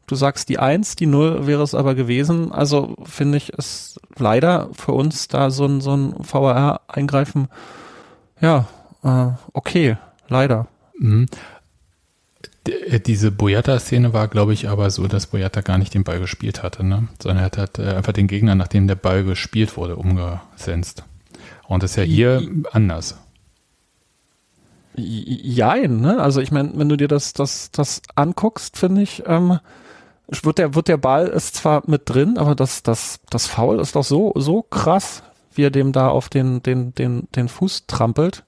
[0.06, 2.52] Du sagst die Eins, die Null wäre es aber gewesen.
[2.52, 7.48] Also finde ich es leider für uns da so ein, so ein VAR-Eingreifen,
[8.40, 8.66] ja,
[9.02, 9.96] äh, okay,
[10.28, 10.68] leider.
[10.98, 11.26] Mhm.
[12.66, 16.62] Äh, diese Boyata-Szene war, glaube ich, aber so, dass Boyata gar nicht den Ball gespielt
[16.62, 17.08] hatte, ne?
[17.20, 21.04] sondern er hat äh, einfach den Gegner, nachdem der Ball gespielt wurde, umgesenzt.
[21.66, 23.18] Und das ist ja hier I, anders.
[24.98, 26.20] Jein, ne?
[26.20, 29.58] Also ich meine, wenn du dir das, das, das anguckst, finde ich, ähm,
[30.28, 33.96] wird der, wird der Ball ist zwar mit drin, aber das, das, das Foul ist
[33.96, 35.22] doch so, so krass,
[35.54, 38.44] wie er dem da auf den, den, den, den Fuß trampelt.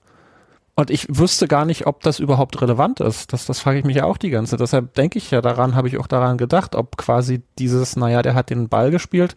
[0.75, 3.33] Und ich wüsste gar nicht, ob das überhaupt relevant ist.
[3.33, 4.57] Das, das frage ich mich ja auch die ganze.
[4.57, 8.35] Deshalb denke ich ja daran, habe ich auch daran gedacht, ob quasi dieses, naja, der
[8.35, 9.35] hat den Ball gespielt,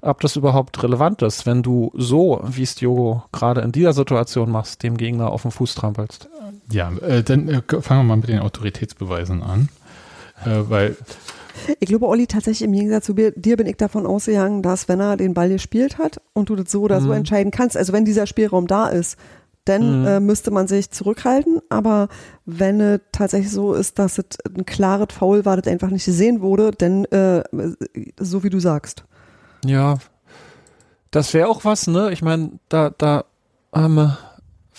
[0.00, 4.50] ob das überhaupt relevant ist, wenn du so, wie es Diogo gerade in dieser Situation
[4.50, 6.28] machst, dem Gegner auf den Fuß trampelst.
[6.72, 9.68] Ja, äh, dann äh, fangen wir mal mit den Autoritätsbeweisen an.
[10.44, 10.96] Äh, weil
[11.78, 15.16] ich glaube, Olli, tatsächlich im Gegensatz zu dir bin ich davon ausgegangen, dass wenn er
[15.16, 17.14] den Ball gespielt hat und du das so oder so mhm.
[17.14, 19.18] entscheiden kannst, also wenn dieser Spielraum da ist,
[19.64, 20.06] dann mhm.
[20.06, 21.60] äh, müsste man sich zurückhalten.
[21.68, 22.08] Aber
[22.46, 26.40] wenn es tatsächlich so ist, dass es ein klares Foul war, das einfach nicht gesehen
[26.40, 27.42] wurde, dann äh,
[28.18, 29.04] so wie du sagst.
[29.64, 29.98] Ja,
[31.10, 32.10] das wäre auch was, ne?
[32.12, 33.24] Ich meine, da, da
[33.74, 34.12] ähm,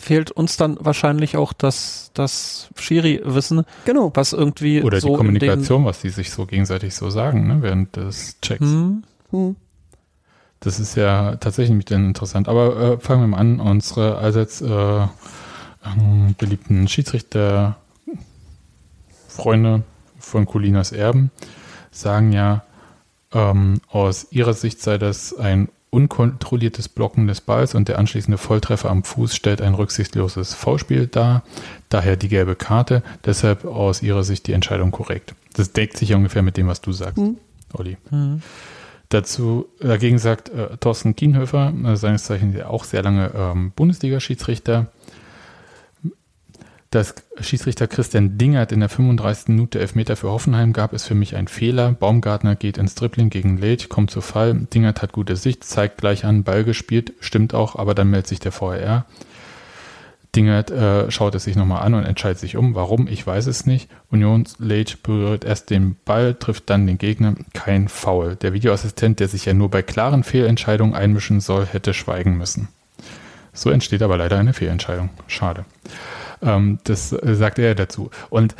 [0.02, 4.12] fehlt uns dann wahrscheinlich auch das, das Schiri-Wissen, genau.
[4.14, 7.62] was irgendwie oder so die Kommunikation, was die sich so gegenseitig so sagen, ne?
[7.62, 8.66] Während des Checks.
[8.66, 9.04] Mhm.
[9.32, 9.56] Mhm.
[10.60, 12.48] Das ist ja tatsächlich dann interessant.
[12.48, 13.60] Aber äh, fangen wir mal an.
[13.60, 14.68] Unsere allseits äh,
[15.86, 17.78] ähm, beliebten Schiedsrichter,
[19.28, 19.84] Freunde
[20.20, 21.32] von Colinas Erben,
[21.90, 22.64] sagen ja,
[23.34, 28.90] ähm, aus ihrer Sicht sei das ein unkontrolliertes Blocken des Balls und der anschließende Volltreffer
[28.90, 31.44] am Fuß stellt ein rücksichtsloses Foulspiel dar,
[31.90, 35.36] daher die gelbe Karte, deshalb aus ihrer Sicht die Entscheidung korrekt.
[35.54, 37.38] Das deckt sich ja ungefähr mit dem, was du sagst, mhm.
[37.74, 37.98] Olli.
[38.10, 38.42] Mhm.
[39.10, 44.88] Dazu, dagegen sagt äh, Thorsten Kienhöfer, äh, seines Zeichens auch sehr lange ähm, Bundesliga-Schiedsrichter,
[46.92, 49.48] dass Schiedsrichter Christian Dingert in der 35.
[49.48, 51.94] Minute Elfmeter für Hoffenheim gab, ist für mich ein Fehler.
[51.94, 54.68] Baumgartner geht ins Dribbling gegen Leitch, kommt zu Fall.
[54.74, 58.42] Dingert hat gute Sicht, zeigt gleich an, Ball gespielt, stimmt auch, aber dann meldet sich
[58.42, 59.06] der VRR.
[60.36, 62.76] Dingert äh, schaut es sich nochmal an und entscheidet sich um.
[62.76, 63.08] Warum?
[63.08, 63.90] Ich weiß es nicht.
[64.10, 67.36] Unions Lage berührt erst den Ball, trifft dann den Gegner.
[67.54, 68.36] Kein Foul.
[68.36, 72.68] Der Videoassistent, der sich ja nur bei klaren Fehlentscheidungen einmischen soll, hätte schweigen müssen.
[73.54, 75.10] So entsteht aber leider eine Fehlentscheidung.
[75.28, 75.66] Schade.
[76.42, 78.10] Ähm, das äh, sagt er dazu.
[78.30, 78.56] Und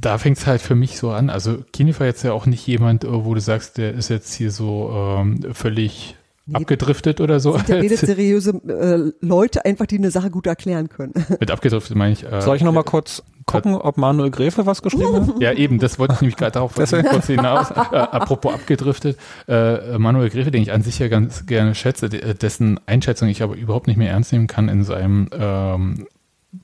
[0.00, 1.30] da fängt es halt für mich so an.
[1.30, 4.50] Also Kinifer jetzt ja auch nicht jemand, äh, wo du sagst, der ist jetzt hier
[4.50, 6.16] so ähm, völlig
[6.52, 7.56] abgedriftet oder so.
[7.56, 11.12] Sind ja redet seriöse äh, Leute einfach, die eine Sache gut erklären können.
[11.40, 12.24] Mit abgedriftet meine ich.
[12.24, 15.40] Äh, Soll ich nochmal kurz gucken, ob Manuel Gräfe was geschrieben hat?
[15.40, 16.74] Ja, eben, das wollte ich nämlich gerade darauf
[17.10, 17.70] kurz hinaus.
[17.70, 22.78] Äh, apropos abgedriftet, äh, Manuel Gräfe, den ich an sich ja ganz gerne schätze, dessen
[22.86, 26.06] Einschätzung ich aber überhaupt nicht mehr ernst nehmen kann in seinem ähm,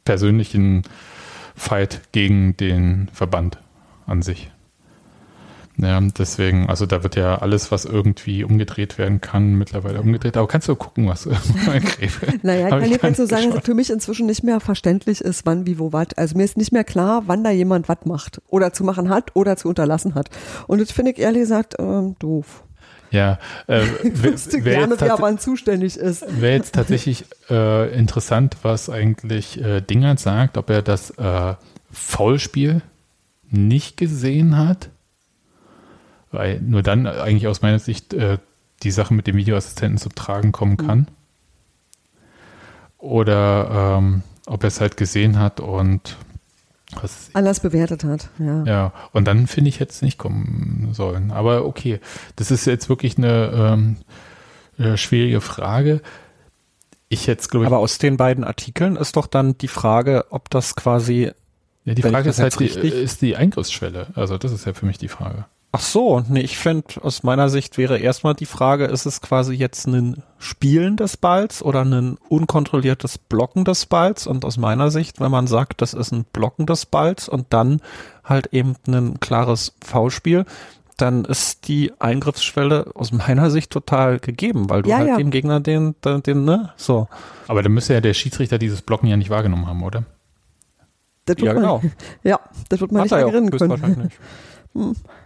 [0.05, 0.83] persönlichen
[1.55, 3.59] Fight gegen den Verband
[4.07, 4.51] an sich.
[5.77, 10.37] Ja, deswegen, also da wird ja alles, was irgendwie umgedreht werden kann, mittlerweile umgedreht.
[10.37, 11.27] Aber kannst du gucken, was
[12.43, 15.67] Naja, kann ich kann so sagen, dass für mich inzwischen nicht mehr verständlich ist, wann,
[15.67, 16.09] wie, wo, was.
[16.17, 19.35] Also mir ist nicht mehr klar, wann da jemand was macht oder zu machen hat
[19.35, 20.31] oder zu unterlassen hat.
[20.69, 22.63] Und das finde ich ehrlich gesagt ähm, doof.
[23.15, 26.25] Ja, äh, wüsste gerne, wer wann zuständig ist.
[26.41, 31.55] Wäre jetzt tatsächlich äh, interessant, was eigentlich äh, Dingert sagt, ob er das äh,
[31.91, 32.83] Foulspiel
[33.51, 34.91] nicht gesehen hat
[36.35, 38.39] weil nur dann eigentlich aus meiner Sicht äh,
[38.83, 40.99] die Sache mit dem Videoassistenten zum Tragen kommen kann.
[40.99, 41.07] Mhm.
[42.99, 46.17] Oder ähm, ob er es halt gesehen hat und
[47.33, 48.29] anders bewertet hat.
[48.39, 51.31] Ja, ja und dann finde ich, hätte es nicht kommen sollen.
[51.31, 52.01] Aber okay,
[52.37, 53.97] das ist jetzt wirklich eine ähm,
[54.79, 56.01] äh, schwierige Frage.
[57.09, 57.67] Ich jetzt, glaube ich.
[57.69, 61.31] Aber aus den beiden Artikeln ist doch dann die Frage, ob das quasi.
[61.85, 64.09] Ja, die Frage ist halt, die, ist die Eingriffsschwelle.
[64.15, 65.45] Also, das ist ja für mich die Frage.
[65.77, 69.55] Ach so, nee, ich finde, aus meiner Sicht wäre erstmal die Frage, ist es quasi
[69.55, 74.29] jetzt ein Spielen des Balls oder ein unkontrolliertes Blocken des Balls?
[74.29, 77.81] Und aus meiner Sicht, wenn man sagt, das ist ein Blocken des Balls und dann
[78.23, 80.45] halt eben ein klares V-Spiel,
[80.97, 85.17] dann ist die Eingriffsschwelle aus meiner Sicht total gegeben, weil du Ja, halt ja.
[85.17, 87.09] dem Gegner den, den, den, ne, so.
[87.49, 90.05] Aber dann müsste ja der Schiedsrichter dieses Blocken ja nicht wahrgenommen haben, oder?
[91.25, 91.83] Das wird Ja, man, genau.
[92.23, 94.03] Ja, das wird man Hat nicht er können.
[94.05, 94.19] nicht.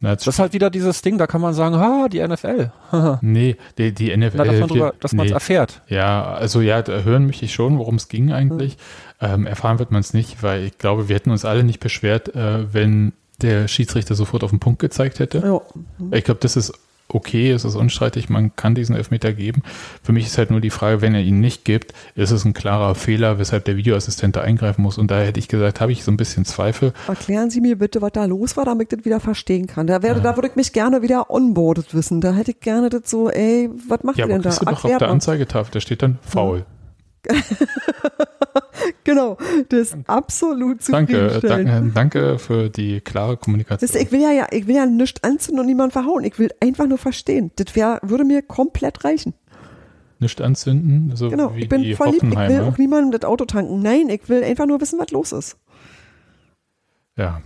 [0.00, 2.72] Na, Das ist halt wieder dieses Ding, da kann man sagen, ha, die NFL.
[3.20, 4.36] nee, die, die NFL.
[4.38, 5.34] Na, dass man drüber, dass man es nee.
[5.34, 5.82] erfährt.
[5.88, 8.78] Ja, also ja, da hören möchte ich schon, worum es ging eigentlich.
[9.20, 12.34] Ähm, erfahren wird man es nicht, weil ich glaube, wir hätten uns alle nicht beschwert,
[12.34, 15.38] äh, wenn der Schiedsrichter sofort auf den Punkt gezeigt hätte.
[15.38, 15.60] Ja.
[16.16, 16.72] Ich glaube, das ist
[17.14, 19.62] okay, es ist unstreitig, man kann diesen Elfmeter geben.
[20.02, 22.52] Für mich ist halt nur die Frage, wenn er ihn nicht gibt, ist es ein
[22.52, 24.98] klarer Fehler, weshalb der Videoassistent da eingreifen muss.
[24.98, 26.92] Und da hätte ich gesagt, habe ich so ein bisschen Zweifel.
[27.08, 29.86] Erklären Sie mir bitte, was da los war, damit ich das wieder verstehen kann.
[29.86, 32.20] Da, wäre, da würde ich mich gerne wieder onboardet wissen.
[32.20, 34.48] Da hätte ich gerne das so, ey, was macht Ja, ihr aber denn da?
[34.50, 35.08] kriegst du doch auf der.
[35.10, 36.64] Anzeigetafel, da steht dann faul.
[39.04, 39.36] Genau,
[39.68, 41.68] das ist absolut Danke, zufriedenstellend.
[41.68, 43.90] danke, danke für die klare Kommunikation.
[43.92, 46.24] Ihr, ich will ja, ja, ich will ja nichts anzünden und niemanden verhauen.
[46.24, 47.50] Ich will einfach nur verstehen.
[47.56, 49.34] Das wär, würde mir komplett reichen.
[50.18, 51.54] Nicht anzünden, so Genau.
[51.54, 52.22] wie Ich bin die voll lieb.
[52.24, 53.80] Ich will auch niemandem das Auto tanken.
[53.82, 55.56] Nein, ich will einfach nur wissen, was los ist.
[57.16, 57.40] Ja,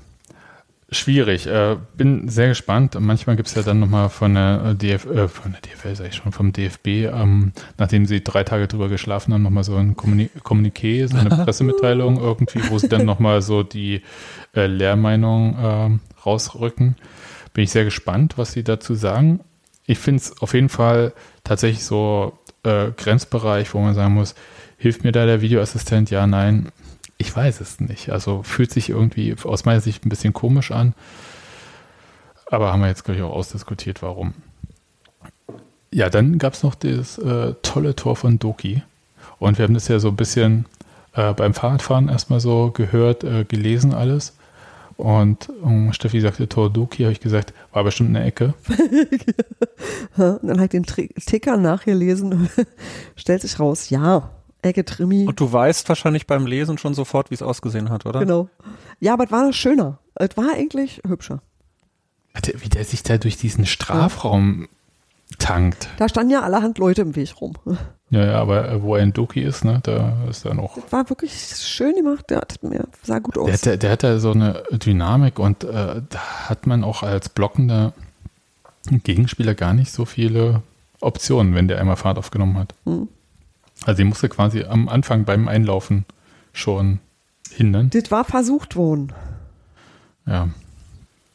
[0.91, 1.47] schwierig.
[1.47, 2.97] Äh, bin sehr gespannt.
[2.99, 6.09] Manchmal gibt es ja dann nochmal von der äh, DF, äh, von der DFL, sag
[6.09, 9.97] ich schon, vom DFB, ähm, nachdem sie drei Tage drüber geschlafen haben, nochmal so ein
[9.97, 14.03] Kommuni Kommuniqué, so eine Pressemitteilung irgendwie, wo sie dann nochmal so die
[14.55, 16.97] äh, Lehrmeinung ähm, rausrücken.
[17.53, 19.41] Bin ich sehr gespannt, was sie dazu sagen.
[19.87, 21.13] Ich finde es auf jeden Fall
[21.45, 24.35] tatsächlich so äh, Grenzbereich, wo man sagen muss,
[24.77, 26.11] hilft mir da der Videoassistent?
[26.11, 26.69] Ja, nein.
[27.25, 28.11] Ich weiß es nicht.
[28.11, 30.93] Also fühlt sich irgendwie aus meiner Sicht ein bisschen komisch an.
[32.51, 34.35] Aber haben wir jetzt, glaube ich, auch ausdiskutiert, warum.
[35.91, 38.83] Ja, dann gab es noch das äh, tolle Tor von Doki.
[39.39, 40.67] Und wir haben das ja so ein bisschen
[41.15, 44.37] äh, beim Fahrradfahren erstmal so gehört, äh, gelesen alles.
[44.99, 48.53] Und ähm, Steffi sagte Tor Doki, habe ich gesagt, war bestimmt eine Ecke.
[50.17, 52.51] Und dann halt den Tri- Ticker nachgelesen.
[53.17, 54.31] Stellt sich raus, ja,
[54.65, 55.27] Ecke Trimi.
[55.27, 58.21] Und du weißt wahrscheinlich beim Lesen schon sofort, wie es ausgesehen hat, oder?
[58.21, 58.49] Genau.
[59.01, 59.99] Ja, aber es war noch schöner.
[60.15, 61.41] Es war eigentlich hübscher.
[62.47, 64.69] Der- Wie der sich da durch diesen Strafraum
[65.39, 65.89] tankt.
[65.99, 67.55] Da standen ja allerhand Leute im Weg rum.
[68.11, 70.93] Ja, ja, aber äh, wo er in Doki ist, ne, da ist dann auch Das
[70.93, 72.27] war wirklich schön gemacht.
[72.31, 73.47] Der hat mir sah gut aus.
[73.47, 77.03] Der hat, da- der hat da so eine Dynamik und äh, da hat man auch
[77.03, 77.93] als blockender
[78.91, 80.63] Gegenspieler gar nicht so viele
[81.01, 82.75] Optionen, wenn der einmal Fahrt aufgenommen hat.
[82.85, 83.09] Hm.
[83.85, 86.05] Also die musste quasi am Anfang beim Einlaufen
[86.53, 87.01] schon
[87.51, 87.91] hindern.
[87.91, 89.13] Das war versucht worden.
[90.27, 90.49] Ja.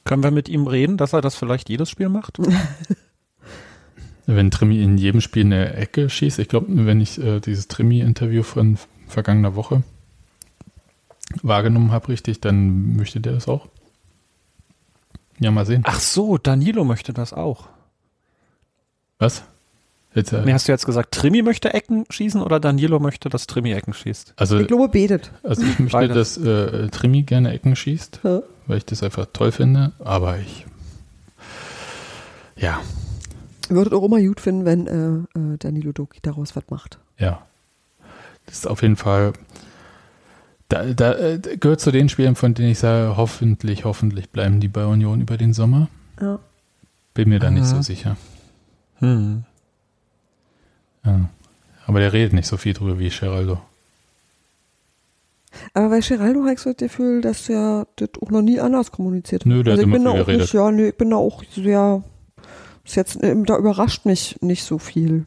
[0.03, 2.39] Können wir mit ihm reden, dass er das vielleicht jedes Spiel macht?
[4.25, 8.43] Wenn Trimi in jedem Spiel eine Ecke schießt, ich glaube, wenn ich äh, dieses Trimi-Interview
[8.43, 9.81] von vergangener Woche
[11.41, 13.67] wahrgenommen habe, richtig, dann möchte der das auch.
[15.39, 15.81] Ja, mal sehen.
[15.85, 17.69] Ach so, Danilo möchte das auch.
[19.17, 19.43] Was?
[20.15, 23.71] Äh, Nee, hast du jetzt gesagt, Trimi möchte Ecken schießen oder Danilo möchte, dass Trimi
[23.73, 24.33] Ecken schießt?
[24.37, 25.31] also Ich glaube, betet.
[25.43, 26.35] Also ich möchte, Beides.
[26.35, 28.41] dass äh, Trimi gerne Ecken schießt, Ja.
[28.67, 30.65] weil ich das einfach toll finde, aber ich
[32.55, 32.81] ja,
[33.69, 36.97] Würdet auch immer gut finden, wenn äh, äh, Danilo Doki daraus was macht.
[37.17, 37.41] ja.
[38.47, 39.33] Das ist auf jeden Fall
[40.69, 44.67] da, da äh, gehört zu den Spielen, von denen ich sage, hoffentlich, hoffentlich bleiben die
[44.67, 45.87] bei Union über den Sommer.
[46.19, 46.39] Ja.
[47.13, 47.67] Bin mir da nicht Mhm.
[47.67, 48.17] so sicher.
[48.97, 49.43] Hm.
[51.09, 51.29] Ja.
[51.85, 53.59] Aber der redet nicht so viel drüber wie Geraldo.
[55.73, 58.91] Aber bei Geraldo habe ich so das Gefühl, dass er das auch noch nie anders
[58.91, 59.47] kommuniziert hat.
[59.47, 60.41] Nö, der hat also ich immer bin da viel auch geredet.
[60.41, 62.03] nicht, ja, nee, ich bin da auch sehr,
[62.85, 65.25] ist jetzt, äh, da überrascht mich nicht so viel.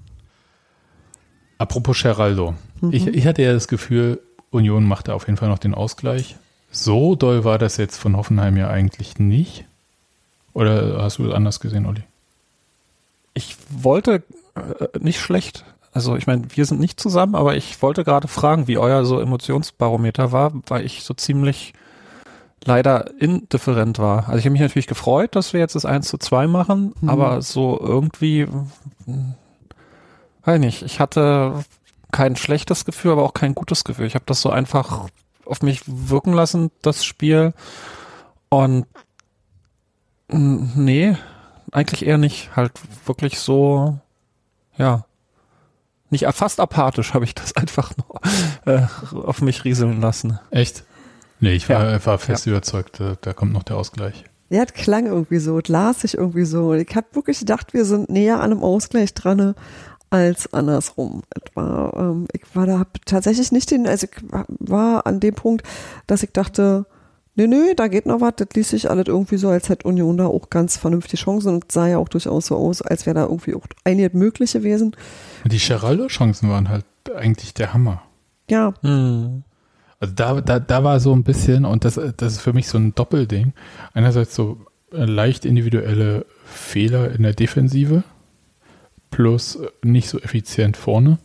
[1.58, 2.54] Apropos Geraldo.
[2.90, 6.36] Ich, ich hatte ja das Gefühl, Union machte auf jeden Fall noch den Ausgleich.
[6.70, 9.64] So doll war das jetzt von Hoffenheim ja eigentlich nicht.
[10.54, 12.02] Oder hast du es anders gesehen, Olli?
[13.34, 14.22] Ich wollte
[14.54, 15.64] äh, nicht schlecht.
[15.92, 19.20] Also ich meine, wir sind nicht zusammen, aber ich wollte gerade fragen, wie euer so
[19.20, 21.74] Emotionsbarometer war, weil ich so ziemlich
[22.64, 24.28] leider indifferent war.
[24.28, 27.08] Also ich habe mich natürlich gefreut, dass wir jetzt das 1 zu 2 machen, Mhm.
[27.08, 28.46] aber so irgendwie,
[29.04, 29.34] hm,
[30.44, 31.64] weiß nicht, ich hatte
[32.10, 34.06] kein schlechtes Gefühl, aber auch kein gutes Gefühl.
[34.06, 35.08] Ich habe das so einfach
[35.44, 37.52] auf mich wirken lassen, das Spiel.
[38.48, 38.86] Und
[40.28, 41.16] mm, nee,
[41.72, 42.54] eigentlich eher nicht.
[42.54, 42.72] Halt
[43.06, 43.98] wirklich so,
[44.76, 45.04] ja,
[46.12, 48.20] nicht fast apathisch habe ich das einfach nur
[48.72, 50.38] äh, auf mich rieseln lassen.
[50.50, 50.84] Echt?
[51.40, 52.06] Nee, ich war, Ja.
[52.06, 54.24] war fest überzeugt, da, da kommt noch der Ausgleich.
[54.48, 56.74] Ja, das klang irgendwie so, das las sich irgendwie so.
[56.74, 59.54] Ich habe wirklich gedacht, wir sind näher an einem Ausgleich dran ne,
[60.10, 61.22] als andersrum.
[61.30, 64.22] Es war, ähm, ich war da tatsächlich nicht den, also ich
[64.60, 65.66] war an dem Punkt,
[66.06, 66.84] dass ich dachte,
[67.34, 68.34] nö, nö, da geht noch was.
[68.36, 71.72] Das ließ sich alles irgendwie so, als hätte Union da auch ganz vernünftige Chancen und
[71.72, 74.96] sah ja auch durchaus so aus, als wäre da irgendwie auch einiges möglich gewesen.
[75.44, 78.02] Die Geraldo-Chancen waren halt eigentlich der Hammer.
[78.50, 78.74] Ja.
[78.82, 79.42] Hm.
[80.00, 82.78] Also da, da, da war so ein bisschen, und das, das ist für mich so
[82.78, 83.52] ein Doppelding.
[83.94, 84.58] Einerseits so
[84.90, 88.02] leicht individuelle Fehler in der Defensive,
[89.10, 91.18] plus nicht so effizient vorne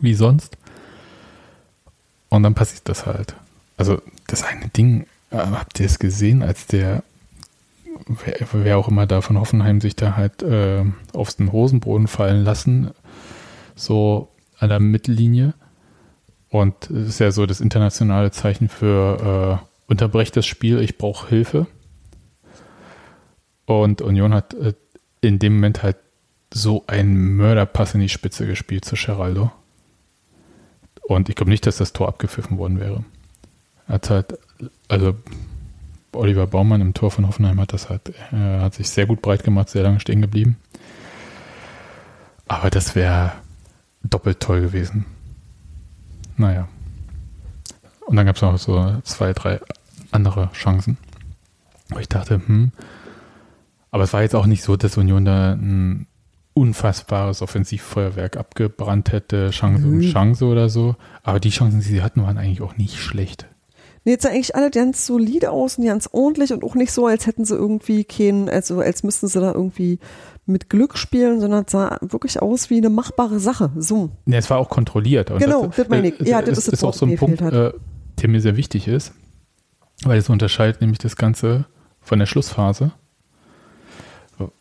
[0.00, 0.56] wie sonst.
[2.28, 3.34] Und dann passiert das halt.
[3.76, 4.00] Also
[4.32, 7.02] das eine Ding, äh, habt ihr es gesehen, als der,
[8.06, 12.44] wer, wer, auch immer da von Hoffenheim sich da halt äh, auf den Hosenboden fallen
[12.44, 12.90] lassen,
[13.74, 15.54] so an der Mittellinie
[16.50, 21.28] und es ist ja so das internationale Zeichen für äh, unterbrecht das Spiel, ich brauche
[21.28, 21.66] Hilfe.
[23.66, 24.74] Und Union hat äh,
[25.20, 25.96] in dem Moment halt
[26.52, 29.52] so einen Mörderpass in die Spitze gespielt zu Geraldo.
[31.02, 33.04] Und ich glaube nicht, dass das Tor abgepfiffen worden wäre.
[33.90, 34.38] Hat halt,
[34.88, 35.14] also
[36.12, 39.44] Oliver Baumann im Tor von Hoffenheim hat das halt, äh, hat sich sehr gut breit
[39.44, 40.56] gemacht, sehr lange stehen geblieben.
[42.48, 43.32] Aber das wäre
[44.02, 45.06] doppelt toll gewesen.
[46.36, 46.68] Naja.
[48.06, 49.60] Und dann gab es noch so zwei, drei
[50.10, 50.96] andere Chancen.
[51.90, 52.72] Wo ich dachte, hm.
[53.90, 56.06] Aber es war jetzt auch nicht so, dass Union da ein
[56.54, 59.94] unfassbares Offensivfeuerwerk abgebrannt hätte, Chance mhm.
[59.94, 60.96] um Chance oder so.
[61.22, 63.46] Aber die Chancen, die sie hatten, waren eigentlich auch nicht schlecht.
[64.04, 67.06] Nee, jetzt sah eigentlich alle ganz solide aus und ganz ordentlich und auch nicht so,
[67.06, 69.98] als hätten sie irgendwie keinen, also als müssten sie da irgendwie
[70.46, 73.70] mit Glück spielen, sondern es sah wirklich aus wie eine machbare Sache.
[73.76, 74.10] So.
[74.26, 75.30] Ja, es war auch kontrolliert.
[75.30, 76.20] Und genau, das, das meine ich.
[76.20, 77.72] Ja, das ist, ist auch so ein Punkt, äh,
[78.20, 79.12] der mir sehr wichtig ist,
[80.04, 81.66] weil es unterscheidet nämlich das Ganze
[82.00, 82.92] von der Schlussphase,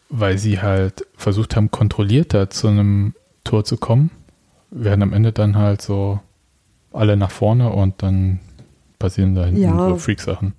[0.10, 4.12] weil sie halt versucht haben, kontrollierter zu einem Tor zu kommen,
[4.70, 6.20] werden am Ende dann halt so
[6.92, 8.40] alle nach vorne und dann
[9.00, 9.90] passieren da hinten ja.
[9.90, 10.54] so Freak-Sachen.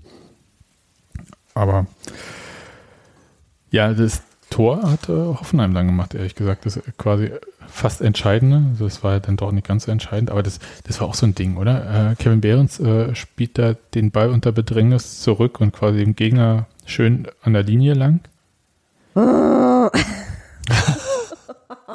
[1.54, 1.86] Aber
[3.70, 6.66] ja, das Tor hat äh, Hoffenheim dann gemacht, ehrlich gesagt.
[6.66, 7.30] Das ist quasi
[7.68, 8.64] fast entscheidende.
[8.70, 11.14] Also das war ja dann doch nicht ganz so entscheidend, aber das, das war auch
[11.14, 12.10] so ein Ding, oder?
[12.10, 16.66] Äh, Kevin Behrens äh, spielt da den Ball unter Bedrängnis zurück und quasi dem Gegner
[16.84, 18.20] schön an der Linie lang.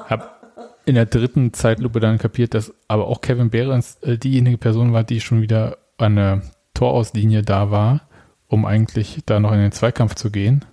[0.09, 0.35] Hab
[0.85, 5.03] in der dritten Zeitlupe dann kapiert, dass aber auch Kevin Behrens äh, diejenige Person war,
[5.03, 6.41] die schon wieder an der
[6.73, 8.01] Torauslinie da war,
[8.47, 10.65] um eigentlich da noch in den Zweikampf zu gehen.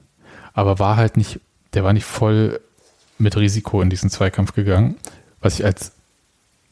[0.53, 1.41] Aber war halt nicht
[1.75, 2.61] der war nicht voll
[3.19, 4.97] mit Risiko in diesen Zweikampf gegangen,
[5.41, 5.93] was ich als,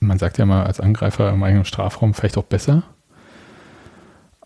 [0.01, 2.83] man sagt ja mal, als Angreifer im eigenen Strafraum vielleicht auch besser.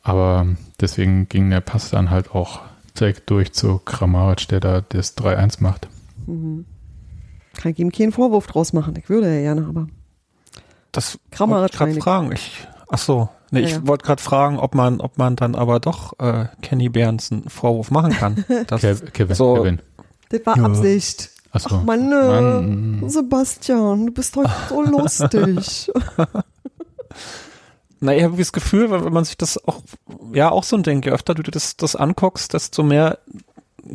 [0.03, 0.47] Aber
[0.81, 2.61] deswegen ging der Pass dann halt auch
[2.99, 5.89] direkt durch zu Kramaric, der da das 3-1 macht.
[6.27, 6.67] Mhm.
[7.55, 8.95] Kann ich ihm keinen Vorwurf draus machen.
[8.97, 9.87] Ich würde ja gerne, aber.
[10.93, 12.33] Das Kramaric ich gerade fragen.
[12.33, 13.29] Ich, ach so.
[13.55, 16.89] Nee, ja, ich wollte gerade fragen, ob man, ob man dann aber doch äh, Kenny
[16.89, 18.45] Behrens einen Vorwurf machen kann.
[19.13, 19.81] Kevin, so, Kevin.
[20.29, 20.65] Das war ja.
[20.65, 21.31] Absicht.
[21.53, 21.77] Ach, so.
[21.77, 25.93] Ach Mann, Mann, Sebastian, du bist heute so lustig.
[28.01, 29.83] Na, ich habe das Gefühl, wenn man sich das auch,
[30.33, 33.19] ja, auch so ein Ding, je öfter du dir das, das anguckst, desto mehr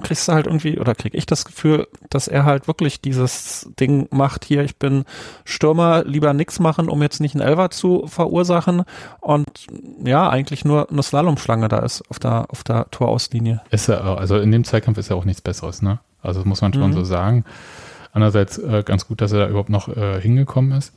[0.03, 4.07] kriegst du halt irgendwie, oder krieg ich das Gefühl, dass er halt wirklich dieses Ding
[4.11, 5.05] macht, hier, ich bin
[5.45, 8.83] Stürmer, lieber nix machen, um jetzt nicht einen Elver zu verursachen
[9.19, 9.67] und
[10.03, 13.61] ja, eigentlich nur eine Slalomschlange da ist auf der, auf der Torauslinie.
[13.71, 15.99] Ist er, also in dem Zweikampf ist er auch nichts Besseres, ne?
[16.21, 16.93] Also das muss man schon mhm.
[16.93, 17.45] so sagen.
[18.11, 20.93] Andererseits äh, ganz gut, dass er da überhaupt noch äh, hingekommen ist.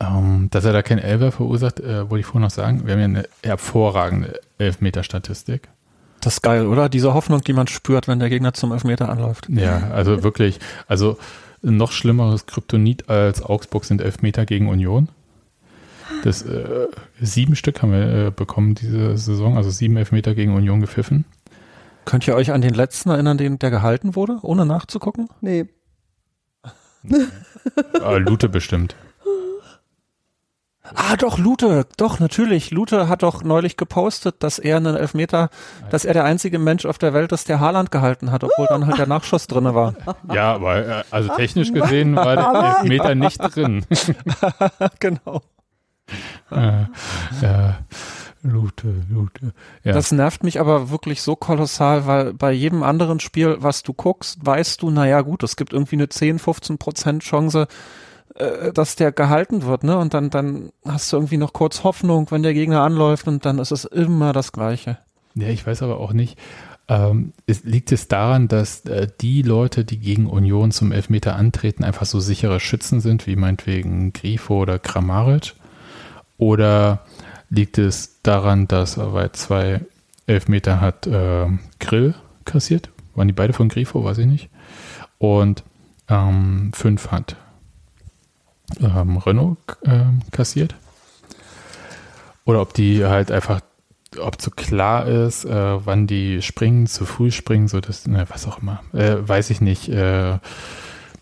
[0.00, 2.86] Ähm, dass er da kein Elfer verursacht, äh, wollte ich vorher noch sagen.
[2.86, 5.68] Wir haben ja eine hervorragende Elfmeter-Statistik.
[6.22, 6.88] Das ist geil, oder?
[6.88, 9.48] Diese Hoffnung, die man spürt, wenn der Gegner zum Elfmeter anläuft.
[9.50, 10.60] Ja, also wirklich.
[10.86, 11.18] Also
[11.62, 15.08] noch schlimmeres Kryptonit als Augsburg sind Elfmeter gegen Union.
[16.22, 16.86] Das äh,
[17.20, 21.24] sieben Stück haben wir äh, bekommen diese Saison, also sieben Elfmeter gegen Union gepfiffen.
[22.04, 25.28] Könnt ihr euch an den letzten erinnern, den der gehalten wurde, ohne nachzugucken?
[25.40, 25.66] Nee.
[28.00, 28.94] ah, Lute bestimmt.
[30.94, 32.70] Ah, doch, Lute, doch, natürlich.
[32.70, 35.50] Lute hat doch neulich gepostet, dass er einen Elfmeter,
[35.90, 38.86] dass er der einzige Mensch auf der Welt ist, der Haaland gehalten hat, obwohl dann
[38.86, 39.94] halt der Nachschuss drinne war.
[40.32, 43.84] Ja, aber äh, also technisch gesehen war der Elfmeter nicht drin.
[45.00, 45.42] genau.
[46.50, 46.84] äh,
[47.40, 47.78] ja.
[48.42, 49.52] Lute, Lute.
[49.84, 49.92] Ja.
[49.92, 54.44] Das nervt mich aber wirklich so kolossal, weil bei jedem anderen Spiel, was du guckst,
[54.44, 57.68] weißt du, naja gut, es gibt irgendwie eine 10, 15 Prozent Chance,
[58.34, 59.98] äh, dass der gehalten wird, ne?
[59.98, 63.58] Und dann, dann hast du irgendwie noch kurz Hoffnung, wenn der Gegner anläuft und dann
[63.58, 64.98] ist es immer das Gleiche.
[65.34, 66.38] Ja, ich weiß aber auch nicht.
[66.88, 71.84] Ähm, ist, liegt es daran, dass äh, die Leute, die gegen Union zum Elfmeter antreten,
[71.84, 75.54] einfach so sichere Schützen sind, wie meinetwegen Grifo oder Kramaric?
[76.38, 77.04] Oder
[77.50, 79.80] liegt es daran, dass er bei zwei
[80.26, 81.46] Elfmeter hat äh,
[81.78, 82.14] Grill
[82.44, 82.90] kassiert?
[83.14, 84.50] Waren die beide von Grifo, weiß ich nicht.
[85.18, 85.62] Und
[86.08, 87.36] ähm, fünf hat
[88.80, 90.74] ähm, Renault äh, kassiert.
[92.44, 93.60] Oder ob die halt einfach,
[94.20, 98.46] ob so klar ist, äh, wann die springen, zu früh springen, so das, ne, was
[98.46, 98.82] auch immer.
[98.92, 99.88] Äh, weiß ich nicht.
[99.88, 100.38] Äh,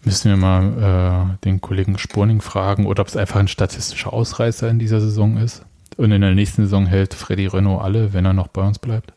[0.03, 4.69] müssen wir mal äh, den Kollegen Spurning fragen oder ob es einfach ein statistischer Ausreißer
[4.69, 5.63] in dieser Saison ist.
[5.97, 9.13] Und in der nächsten Saison hält Freddy Renault alle, wenn er noch bei uns bleibt.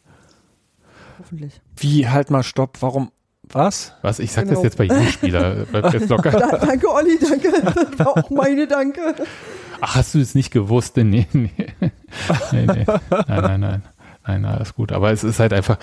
[1.20, 1.62] Hoffentlich.
[1.78, 3.12] Wie, halt mal, stopp, warum,
[3.54, 3.94] was?
[4.02, 4.20] Was?
[4.20, 4.56] Ich sag Genau.
[4.56, 5.56] das jetzt bei jedem Spieler.
[5.72, 6.32] Bleibt jetzt locker.
[6.32, 7.52] Da, danke, Olli, danke.
[7.64, 9.16] Das war auch meine Danke.
[9.82, 10.96] Ach, hast du es nicht gewusst?
[10.98, 11.52] Nee, nee.
[11.52, 12.66] nee, nee.
[12.66, 12.86] Nein,
[13.28, 13.84] nein, nein.
[14.26, 14.92] Nein, alles gut.
[14.92, 15.78] Aber es ist halt einfach,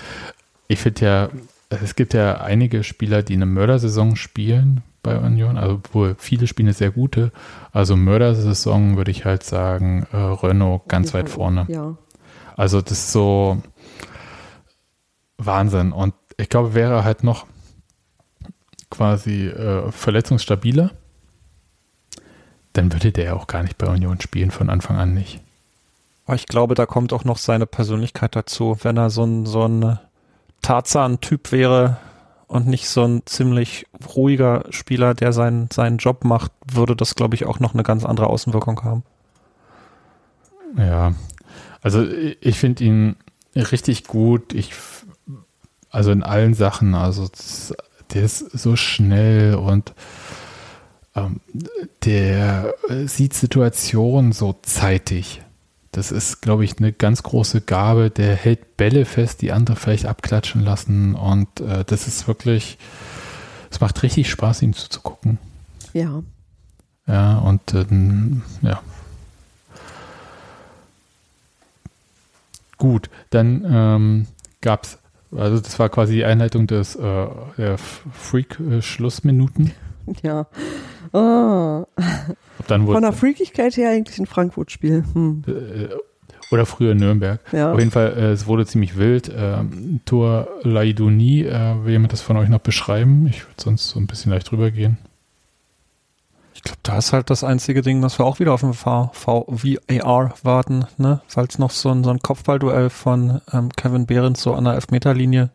[0.67, 1.29] ich finde ja,
[1.69, 6.67] es gibt ja einige Spieler, die eine Mördersaison spielen bei Union, also wohl viele spielen
[6.67, 7.31] eine sehr gute.
[7.71, 11.65] Also Mördersaison würde ich halt sagen, äh, Renault ganz weit vorne.
[11.69, 11.95] Ja.
[12.55, 13.61] Also das ist so
[15.37, 15.91] Wahnsinn.
[15.91, 17.45] Und ich glaube, wäre halt noch
[18.91, 20.91] quasi äh, verletzungsstabiler,
[22.73, 25.41] dann würde der ja auch gar nicht bei Union spielen, von Anfang an nicht.
[26.33, 28.77] Ich glaube, da kommt auch noch seine Persönlichkeit dazu.
[28.81, 29.99] Wenn er so ein, so ein
[30.61, 31.97] Tarzan-Typ wäre
[32.47, 37.35] und nicht so ein ziemlich ruhiger Spieler, der seinen, seinen Job macht, würde das, glaube
[37.35, 39.03] ich, auch noch eine ganz andere Außenwirkung haben.
[40.77, 41.13] Ja,
[41.81, 43.15] also ich finde ihn
[43.55, 44.53] richtig gut.
[44.53, 44.73] Ich,
[45.89, 47.73] also in allen Sachen, also das,
[48.13, 49.93] der ist so schnell und
[51.15, 51.41] ähm,
[52.03, 55.41] der äh, sieht Situationen so zeitig.
[55.91, 58.09] Das ist, glaube ich, eine ganz große Gabe.
[58.09, 62.77] Der hält Bälle fest, die andere vielleicht abklatschen lassen und äh, das ist wirklich,
[63.69, 65.37] es macht richtig Spaß, ihm zuzugucken.
[65.93, 66.23] Ja.
[67.07, 68.81] Ja, und ähm, ja.
[72.77, 74.27] Gut, dann ähm,
[74.61, 74.97] gab es,
[75.35, 77.27] also das war quasi die Einleitung des äh,
[77.57, 79.71] der Freak-Schlussminuten.
[80.23, 80.47] Ja.
[81.11, 81.85] Dann
[82.67, 85.03] von der Freakigkeit her eigentlich ein Frankfurt-Spiel.
[85.13, 85.43] Hm.
[85.47, 85.89] äh,
[86.51, 87.39] oder früher Nürnberg.
[87.53, 87.71] Ja.
[87.71, 89.31] Auf jeden Fall, äh, es wurde ziemlich wild.
[89.33, 93.27] Ähm, Tor Laidoni, äh, will jemand das von euch noch beschreiben?
[93.27, 94.97] Ich würde sonst so ein bisschen leicht drüber gehen.
[96.63, 99.09] Ich glaube, da ist halt das einzige Ding, dass wir auch wieder auf ein V-
[99.13, 101.21] VAR warten, ne?
[101.27, 105.49] Es noch so ein, so ein Kopfballduell von ähm, Kevin Behrens so an der Elfmeterlinie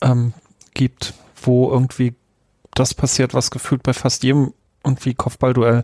[0.00, 0.32] ähm,
[0.74, 2.14] gibt, wo irgendwie
[2.74, 4.54] das passiert, was gefühlt bei fast jedem
[4.84, 5.82] irgendwie Kopfballduell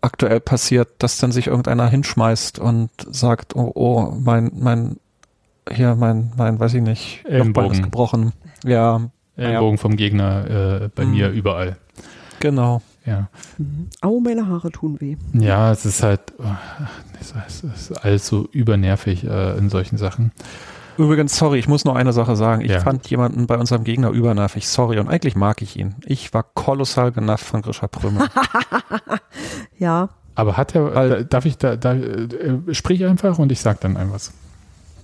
[0.00, 4.96] aktuell passiert, dass dann sich irgendeiner hinschmeißt und sagt, oh, oh, mein, mein,
[5.70, 7.72] hier, mein, mein, weiß ich nicht, Ellenbogen.
[7.72, 8.32] ist gebrochen.
[8.64, 9.00] Ja,
[9.36, 11.10] Ellbogen vom Gegner äh, bei Mhm.
[11.10, 11.76] mir überall.
[12.38, 12.80] genau.
[13.08, 13.28] Ja.
[13.58, 13.88] Mhm.
[14.02, 15.16] Au, meine Haare tun weh.
[15.32, 16.44] Ja, es ist halt, oh,
[17.20, 20.32] es ist- es ist alles so übernervig äh, in solchen Sachen.
[20.98, 22.60] Übrigens, sorry, ich muss noch eine Sache sagen.
[22.60, 22.80] Ich Ja.
[22.80, 24.66] fand jemanden bei unserem Gegner übernervig.
[24.68, 24.98] Sorry.
[24.98, 25.94] Und eigentlich mag ich ihn.
[26.04, 28.28] Ich war kolossal genervt von Grisha Prömer.
[29.78, 30.08] Ja.
[30.34, 32.28] Aber hat er, darf ich da, da äh,
[32.72, 34.32] sprich einfach und ich sag dann ein was.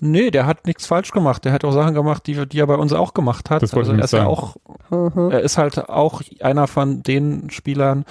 [0.05, 1.45] Nee, der hat nichts falsch gemacht.
[1.45, 3.63] Der hat auch Sachen gemacht, die, die er bei uns auch gemacht hat.
[3.63, 4.31] Das wollte also ich er ist ja sagen.
[4.31, 4.57] auch,
[4.91, 5.31] Mhm.
[5.31, 8.05] er ist halt auch einer von den Spielern,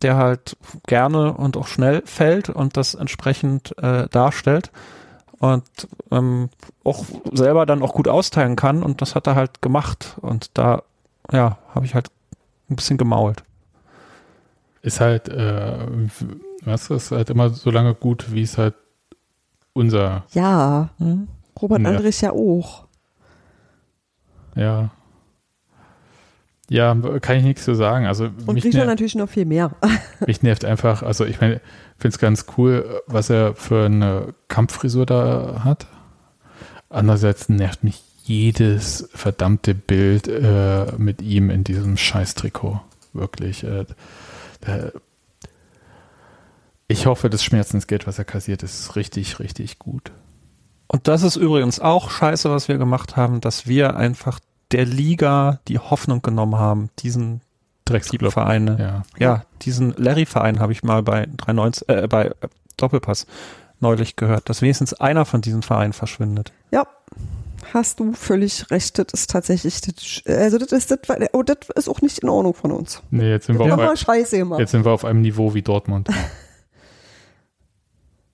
[0.00, 4.70] der halt gerne und auch schnell fällt und das entsprechend äh, darstellt.
[5.38, 5.64] Und
[6.12, 6.48] ähm,
[6.84, 10.16] auch selber dann auch gut austeilen kann und das hat er halt gemacht.
[10.20, 10.82] Und da,
[11.32, 12.10] ja, habe ich halt
[12.70, 13.42] ein bisschen gemault.
[14.82, 15.78] Ist halt, äh,
[16.64, 18.74] was ist halt immer so lange gut, wie es halt
[19.72, 20.90] unser, Ja.
[20.98, 21.28] Hm?
[21.60, 21.88] Robert Ja.
[21.88, 22.86] Andrich ja auch.
[24.56, 24.90] ja.
[26.68, 28.06] Ja, kann ich nichts zu sagen.
[28.06, 29.72] Also Und mich, Grisha ner natürlich noch viel mehr.
[30.26, 31.60] mich nervt einfach, also ich meine,
[31.98, 35.86] finde es ganz cool, was er für eine Kampffrisur da hat.
[36.88, 42.80] Andererseits nervt mich jedes verdammte Bild äh, mit ihm in diesem Scheißtrikot.
[43.12, 43.64] Wirklich.
[43.64, 43.84] Äh,
[44.62, 44.92] da,
[46.92, 50.12] ich hoffe, das Schmerzensgeld, was er kassiert, ist richtig, richtig gut.
[50.86, 54.40] Und das ist übrigens auch scheiße, was wir gemacht haben, dass wir einfach
[54.72, 57.40] der Liga die Hoffnung genommen haben, diesen
[57.84, 58.32] Drecksclub.
[58.32, 58.76] Vereine.
[58.78, 59.02] Ja.
[59.18, 62.32] Ja, diesen Larry-Verein habe ich mal bei 93, äh, bei äh,
[62.76, 63.26] Doppelpass
[63.80, 66.52] neulich gehört, dass wenigstens einer von diesen Vereinen verschwindet.
[66.70, 66.86] Ja.
[67.72, 68.98] Hast du völlig recht.
[68.98, 70.98] Das ist tatsächlich, das, also das ist, das,
[71.32, 73.02] oh, das ist auch nicht in Ordnung von uns.
[73.10, 74.60] Nee, jetzt sind, wir Das auf, scheiße gemacht.
[74.60, 76.08] jetzt sind wir auf einem Niveau wie Dortmund.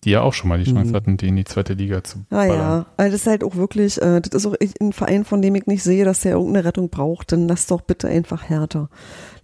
[0.04, 0.94] die ja auch schon mal die Chance Mhm.
[0.96, 2.56] hatten, die in die zweite Liga zu Ah ballern.
[2.58, 5.54] ja, also das ist halt auch wirklich, äh, das ist auch ein Verein, von dem
[5.56, 8.88] ich nicht sehe, dass der irgendeine Rettung braucht, dann lass doch bitte einfach Hertha.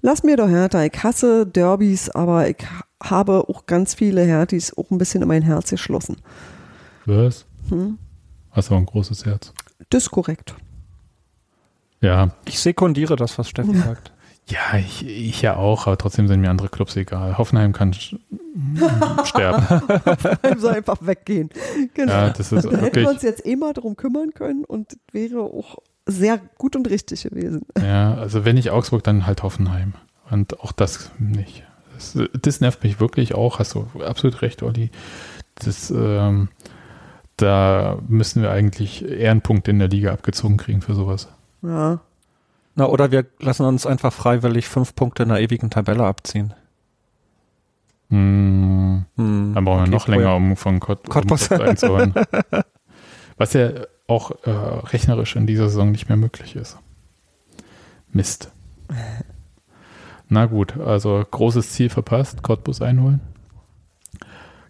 [0.03, 0.85] Lass mir doch Hertha.
[0.85, 5.29] Ich hasse Derbys, aber ich ha- habe auch ganz viele Hertis auch ein bisschen in
[5.29, 6.19] mein Herz geschlossen.
[7.07, 7.47] Was?
[7.71, 7.99] Hm?
[8.51, 9.53] Hast aber ein großes Herz.
[9.91, 10.55] Das ist korrekt.
[12.01, 14.13] Ja, Ich sekundiere das, was Steffen sagt.
[14.47, 17.39] Ja, ich, ich ja auch, aber trotzdem sind mir andere Clubs egal.
[17.39, 17.95] Hoffenheim kann
[19.25, 19.83] sterben.
[20.59, 21.49] soll einfach weggehen.
[21.95, 22.13] Genau.
[22.13, 25.41] Ja, das ist da hätten wir uns jetzt eh mal drum kümmern können und wäre
[25.41, 27.63] auch sehr gut und richtig gewesen.
[27.81, 29.95] ja, also wenn nicht Augsburg, dann halt Hoffenheim.
[30.31, 31.65] Und auch das nicht.
[31.95, 34.91] Das, das nervt mich wirklich auch, hast du absolut recht, Olli.
[35.55, 36.49] Das, ähm,
[37.37, 41.29] da müssen wir eigentlich Ehrenpunkte in der Liga abgezogen kriegen für sowas.
[41.63, 42.01] Ja.
[42.77, 46.55] Na, oder wir lassen uns einfach freiwillig fünf Punkte in der ewigen Tabelle abziehen.
[48.11, 50.15] Hm, Hm, dann brauchen wir okay, noch cool.
[50.17, 51.49] länger, um von Cott Cottbus.
[51.51, 52.15] um einzuholen.
[53.37, 53.71] Was ja
[54.07, 56.79] auch äh, rechnerisch in dieser Saison nicht mehr möglich ist.
[58.13, 58.51] Mist.
[60.29, 63.21] Na gut, also großes Ziel verpasst, Cottbus einholen.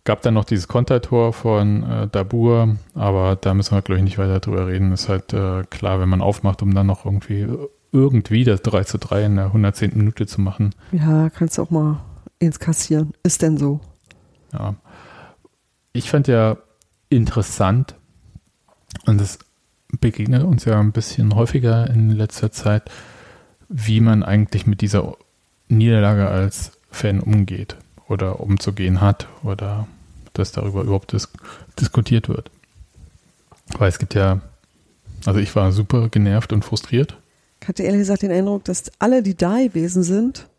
[0.05, 4.19] Gab dann noch dieses Kontertor von äh, Dabur, aber da müssen wir, glaube ich, nicht
[4.19, 4.93] weiter drüber reden.
[4.93, 7.47] Ist halt äh, klar, wenn man aufmacht, um dann noch irgendwie
[7.95, 9.93] irgendwie das 3 zu 3 in der 110.
[9.95, 10.75] Minute zu machen.
[10.93, 12.01] Ja, kannst du auch mal
[12.41, 13.15] ins Kassieren.
[13.23, 13.81] Ist denn so?
[14.53, 14.75] Ja.
[15.93, 16.57] Ich fand ja
[17.09, 17.95] interessant,
[19.07, 19.39] und das
[20.01, 22.91] begegnet uns ja ein bisschen häufiger in letzter Zeit,
[23.69, 25.17] wie man eigentlich mit dieser
[25.69, 27.77] Niederlage als Fan umgeht
[28.09, 29.87] oder umzugehen hat oder
[30.33, 31.29] dass darüber überhaupt dis
[31.79, 32.51] diskutiert wird.
[33.79, 34.41] Weil es gibt ja,
[35.27, 37.17] also ich war super genervt und frustriert.
[37.65, 40.51] Ich hatte ehrlich gesagt den Eindruck, dass alle, die da gewesen sind,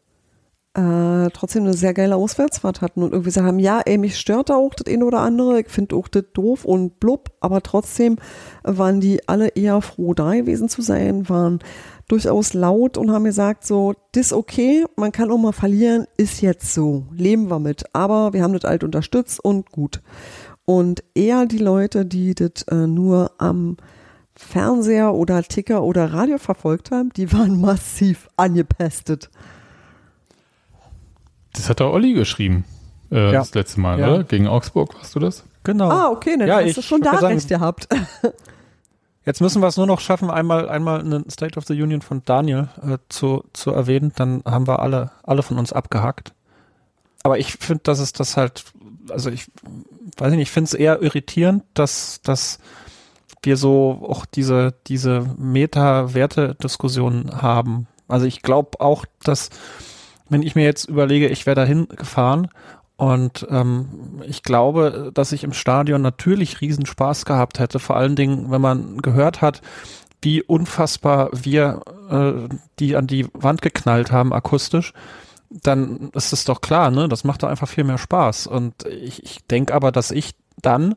[0.74, 4.56] äh, trotzdem eine sehr geile Auswärtsfahrt hatten und irgendwie haben, ja, ey, mich stört da
[4.56, 8.18] auch das eine oder andere, ich finde auch das doof und blub, aber trotzdem
[8.64, 11.60] waren die alle eher froh, da gewesen zu sein, waren
[12.08, 16.42] durchaus laut und haben gesagt, so, das ist okay, man kann auch mal verlieren, ist
[16.42, 20.02] jetzt so, leben wir mit, aber wir haben das alt unterstützt und gut.
[20.66, 23.78] Und eher die Leute, die das äh, nur am
[24.36, 29.30] Fernseher oder Ticker oder Radio verfolgt haben, die waren massiv angepestet.
[31.54, 32.66] Das hat der Olli geschrieben,
[33.12, 33.40] äh, Ja.
[33.40, 34.08] das letzte Mal, Ja.
[34.14, 34.24] oder?
[34.24, 35.44] Gegen Augsburg, warst du das?
[35.64, 35.90] Genau.
[35.90, 37.88] Ah, okay, dann Ja, hast ich du schon da sagen- recht gehabt.
[39.26, 42.22] Jetzt müssen wir es nur noch schaffen, einmal, einmal einen State of the Union von
[42.26, 44.12] Daniel äh, zu, zu erwähnen.
[44.16, 46.34] Dann haben wir alle, alle von uns abgehackt.
[47.24, 48.66] Aber ich finde, dass es das halt,
[49.10, 49.48] also ich
[50.18, 52.60] weiß nicht, ich finde es eher irritierend, dass, dass
[53.46, 57.88] wir so auch diese, diese Meta-Werte-Diskussion haben.
[58.08, 59.50] Also ich glaube auch, dass,
[60.30, 62.50] wenn ich mir jetzt überlege, ich wäre dahin gefahren
[62.98, 68.16] und ähm, ich glaube, dass ich im Stadion natürlich riesen Spaß gehabt hätte, vor allen
[68.16, 69.62] Dingen, wenn man gehört hat,
[70.22, 72.48] wie unfassbar wir äh,
[72.80, 74.94] die an die Wand geknallt haben akustisch,
[75.50, 77.08] dann ist es doch klar, ne?
[77.08, 78.48] Das macht doch einfach viel mehr Spaß.
[78.48, 80.32] Und ich, ich denke aber, dass ich
[80.62, 80.96] dann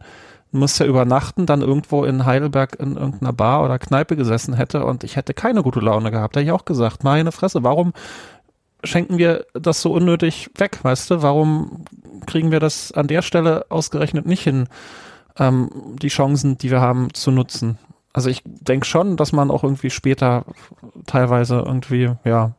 [0.51, 5.05] muss ja übernachten, dann irgendwo in Heidelberg in irgendeiner Bar oder Kneipe gesessen hätte und
[5.05, 6.37] ich hätte keine gute Laune gehabt.
[6.37, 7.93] Da hätte ich auch gesagt, meine Fresse, warum
[8.85, 11.23] schenken wir das so unnötig weg, weißt du?
[11.23, 11.85] Warum
[12.27, 14.69] kriegen wir das an der Stelle ausgerechnet nicht hin,
[15.39, 15.71] ähm,
[16.01, 17.79] die Chancen, die wir haben, zu nutzen?
[18.13, 20.45] Also ich denke schon, dass man auch irgendwie später
[21.07, 22.53] teilweise irgendwie, ja,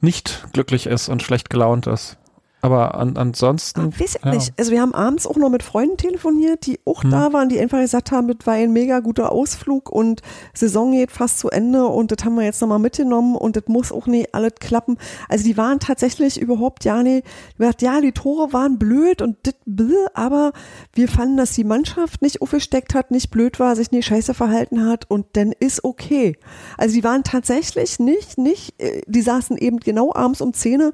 [0.00, 2.18] nicht glücklich ist und schlecht gelaunt ist.
[2.64, 3.92] Aber an, ansonsten.
[3.92, 4.30] Weiß ich ja.
[4.30, 4.54] nicht.
[4.58, 7.10] Also wir haben abends auch noch mit Freunden telefoniert, die auch Hm.
[7.10, 10.22] da waren, die einfach gesagt haben, das war ein mega guter Ausflug und
[10.54, 13.92] Saison geht fast zu Ende und das haben wir jetzt nochmal mitgenommen und das muss
[13.92, 14.96] auch nicht alles klappen.
[15.28, 17.26] Also die waren tatsächlich überhaupt ja nicht,
[17.58, 20.52] gesagt, ja, die Tore waren blöd und das, bläh, aber
[20.94, 24.86] wir fanden, dass die Mannschaft nicht aufgesteckt hat, nicht blöd war, sich nicht scheiße verhalten
[24.86, 26.38] hat und dann ist okay.
[26.78, 30.92] Also die waren tatsächlich nicht, nicht, äh, die saßen eben genau abends um 10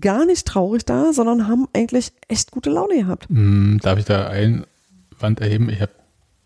[0.00, 3.28] gar nicht traurig da, sondern haben eigentlich echt gute Laune gehabt.
[3.28, 5.68] Hm, darf ich da Einwand erheben?
[5.70, 5.92] Ich habe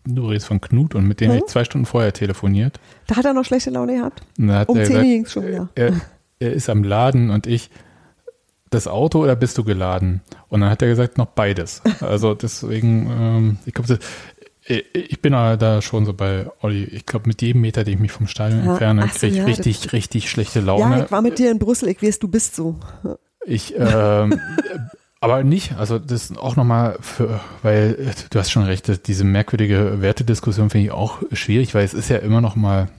[0.03, 1.35] du redest von Knut und mit dem Hm?
[1.35, 2.79] habe ich zwei Stunden vorher telefoniert.
[3.07, 4.21] Da hat er noch schlechte Laune gehabt.
[4.47, 5.69] Hat Um er 10 gesagt, ging es schon wieder.
[5.75, 5.93] er,
[6.39, 7.69] er ist am Laden und ich,
[8.71, 10.21] das Auto oder bist du geladen?
[10.49, 11.81] Und dann hat er gesagt, noch beides.
[11.99, 13.99] Also deswegen, ähm, ich glaube,
[14.93, 16.83] ich bin da schon so bei Olli.
[16.85, 19.37] Ich glaube, mit jedem Meter, den ich mich vom Stadion Ja, entferne, so, kriege ich
[19.39, 21.03] ja, richtig, richtig schlechte Ja, Laune.
[21.05, 22.75] ich war mit dir in Brüssel, ich weiß, du bist so.
[23.45, 24.39] Ich, ähm,
[25.19, 30.01] aber nicht, also das auch nochmal für, weil äh, du hast schon recht, diese merkwürdige
[30.01, 32.89] Wertediskussion finde ich auch schwierig, weil es ist ja immer noch mal,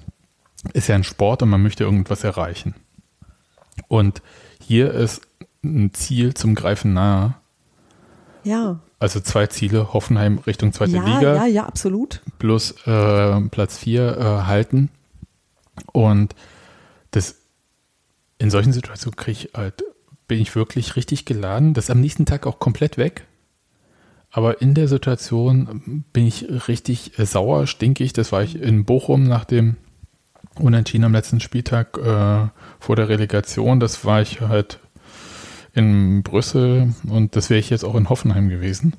[0.72, 2.74] ist ja ein Sport und man möchte irgendwas erreichen.
[3.88, 4.22] Und
[4.61, 5.22] hier ist
[5.64, 7.34] ein Ziel zum Greifen nahe,
[8.45, 8.80] Ja.
[8.99, 12.20] Also zwei Ziele, Hoffenheim Richtung zweite Ja, Liga ja, ja, absolut.
[12.38, 14.90] plus äh, Platz 4 äh, halten.
[15.93, 16.36] Und
[17.11, 17.36] das
[18.38, 19.82] in solchen Situationen kriege ich halt,
[20.29, 21.75] bin ich wirklich richtig geladen.
[21.75, 23.27] Das ist am nächsten Tag auch komplett weg.
[24.31, 28.14] Aber in der Situation bin ich richtig äh, sauer, stinkig.
[28.14, 29.77] Das war ich in Bochum nach dem
[30.59, 32.49] Unentschieden am letzten Spieltag äh,
[32.81, 33.79] vor der Relegation.
[33.79, 34.81] Das war ich halt
[35.75, 38.95] in Brüssel und das wäre ich jetzt auch in Hoffenheim gewesen.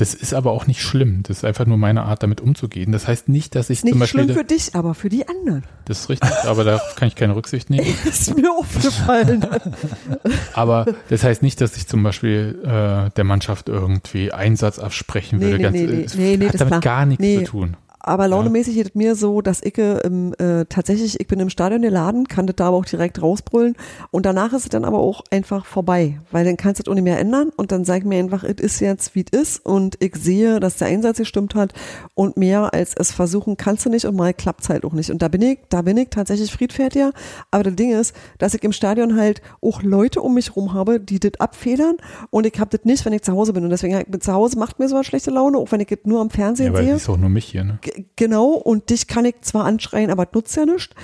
[0.00, 1.22] Das ist aber auch nicht schlimm.
[1.22, 2.90] Das ist einfach nur meine Art, damit umzugehen.
[2.90, 4.24] Das heißt nicht, dass ich Nicht zum Beispiel.
[4.24, 5.62] schlimm für dich, aber für die anderen.
[5.84, 7.86] das ist richtig, aber darauf kann ich keine Rücksicht nehmen.
[8.04, 9.46] ist mir aufgefallen.
[10.54, 15.44] Aber das heißt nicht, dass ich zum Beispiel äh, der Mannschaft irgendwie Einsatz absprechen Nee,
[15.46, 15.56] würde.
[15.56, 16.30] nee, Ganz, nee, nee.
[16.30, 17.38] Nee, nee, hat das damit gar nichts Nee.
[17.44, 17.76] zu tun.
[18.02, 21.82] Aber launemäßig ist es mir so, dass ich ähm, äh, tatsächlich, ich bin im Stadion
[21.82, 23.76] geladen, kann das da aber auch direkt rausbrüllen
[24.10, 26.94] und danach ist es dann aber auch einfach vorbei, weil dann kannst du es auch
[26.94, 29.66] nicht mehr ändern und dann sag ich mir einfach, es ist jetzt, wie es ist
[29.66, 31.74] und ich sehe, dass der Einsatz gestimmt hat
[32.14, 35.10] und mehr als es versuchen kannst du nicht und mal klappt halt auch nicht.
[35.10, 37.12] Und da bin ich, da bin ich tatsächlich friedfertiger,
[37.50, 41.00] aber das Ding ist, dass ich im Stadion halt auch Leute um mich rum habe,
[41.00, 41.96] die das abfedern
[42.30, 44.78] und ich habe das nicht, wenn ich zu Hause bin und deswegen zu Hause macht
[44.78, 46.94] mir sowas schlechte Laune, auch wenn ich es nur am Ja, Fernsehen weil sehe.
[46.94, 47.64] es ist auch nur mich hier.
[47.64, 47.78] Ne?
[48.16, 50.94] Genau, und dich kann ich zwar anschreien, aber das nutzt ja nichts.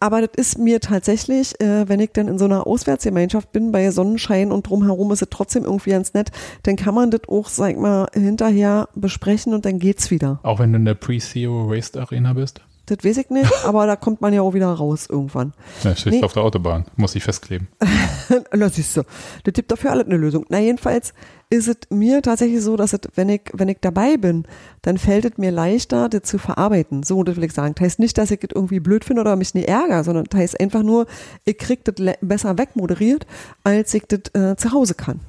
[0.00, 3.90] Aber das ist mir tatsächlich, äh, wenn ich dann in so einer Auswärtsgemeinschaft bin, bei
[3.90, 6.30] Sonnenschein und drumherum ist es trotzdem irgendwie ganz nett,
[6.62, 10.38] dann kann man das auch, sag ich mal, hinterher besprechen und dann geht's wieder.
[10.44, 12.60] Auch wenn du in der Pre-CEO Raced Arena bist.
[12.86, 15.52] Das weiß ich nicht, aber da kommt man ja auch wieder raus irgendwann.
[15.82, 16.22] Ja, steht Nee.
[16.22, 16.86] auf der Autobahn.
[16.96, 17.66] Muss ich festkleben.
[18.54, 19.02] Na siehst du,
[19.44, 20.46] das gibt dafür alles eine Lösung.
[20.48, 21.12] Na jedenfalls
[21.50, 24.44] ist es mir tatsächlich so, dass es, wenn ich, wenn ich dabei bin,
[24.82, 27.02] dann fällt es mir leichter, das zu verarbeiten.
[27.02, 27.74] So, das will ich sagen.
[27.74, 30.38] Das heißt nicht, dass ich das irgendwie blöd finde oder mich nicht ärgere, sondern das
[30.38, 31.06] heißt einfach nur,
[31.44, 33.26] ich krieg das besser wegmoderiert,
[33.64, 35.20] als ich das äh, zu Hause kann.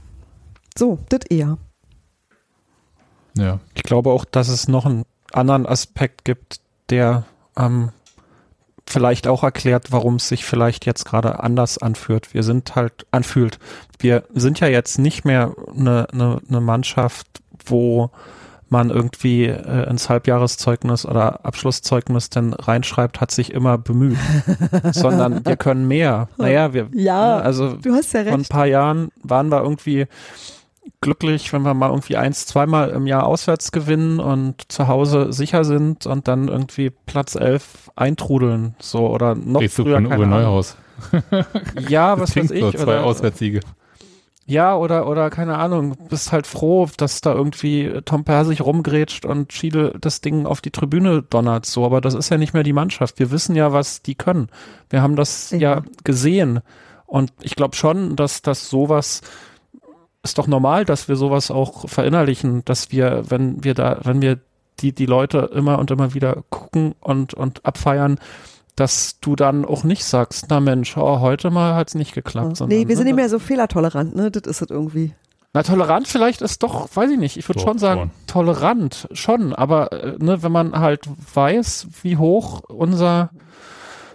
[0.78, 1.58] So, das eher.
[3.38, 3.60] Ja.
[3.74, 6.60] Ich glaube auch, dass es noch einen anderen Aspekt gibt,
[6.90, 7.26] der
[7.58, 7.92] ähm,
[8.90, 12.34] vielleicht auch erklärt, warum es sich vielleicht jetzt gerade anders anfühlt.
[12.34, 13.60] Wir sind halt anfühlt.
[14.00, 17.28] Wir sind ja jetzt nicht mehr eine, eine, eine Mannschaft,
[17.66, 18.10] wo
[18.72, 24.18] man irgendwie äh, ins Halbjahreszeugnis oder Abschlusszeugnis dann reinschreibt, hat sich immer bemüht,
[24.92, 26.30] sondern wir können mehr.
[26.38, 28.52] Naja, wir, Ja, also Du hast ja vor ein recht.
[28.52, 30.06] paar Jahren waren wir irgendwie
[31.02, 35.64] glücklich, wenn wir mal irgendwie eins, zweimal im Jahr auswärts gewinnen und zu Hause sicher
[35.64, 39.96] sind und dann irgendwie Platz elf eintrudeln, so oder noch Redest du früher.
[39.96, 40.42] von Uwe keine Ahnung.
[40.44, 40.78] Neuhaus.
[41.88, 42.60] Ja, Das was weiß ich.
[42.62, 43.62] so, zwei oder, Auswärtssiege.
[44.46, 49.54] ja, oder, oder keine Ahnung, bist halt froh, dass da irgendwie Tom Persig rumgrätscht und
[49.54, 52.74] Schiedel das Ding auf die Tribüne donnert, so, aber das ist ja nicht mehr die
[52.74, 53.20] Mannschaft.
[53.20, 54.50] Wir wissen ja, was die können.
[54.90, 55.58] Wir haben das Ja.
[55.58, 56.60] ja, gesehen.
[57.06, 59.22] Und ich glaube schon, dass das sowas
[60.24, 64.40] ist doch normal, dass wir sowas auch verinnerlichen, dass wir, wenn wir da, wenn wir
[64.80, 68.20] die, die Leute immer und immer wieder gucken und, und abfeiern,
[68.76, 72.58] dass du dann auch nicht sagst, na Mensch, oh, heute mal hat's nicht geklappt.
[72.58, 74.32] sondern, Nee, wir sind ne, nicht mehr so fehlertolerant, ne?
[74.32, 75.14] Das ist es irgendwie.
[75.54, 78.12] na, tolerant vielleicht ist doch, weiß ich nicht, ich würde schon sagen, schon.
[78.28, 83.32] tolerant schon, aber äh, ne, wenn man halt weiß, wie hoch unser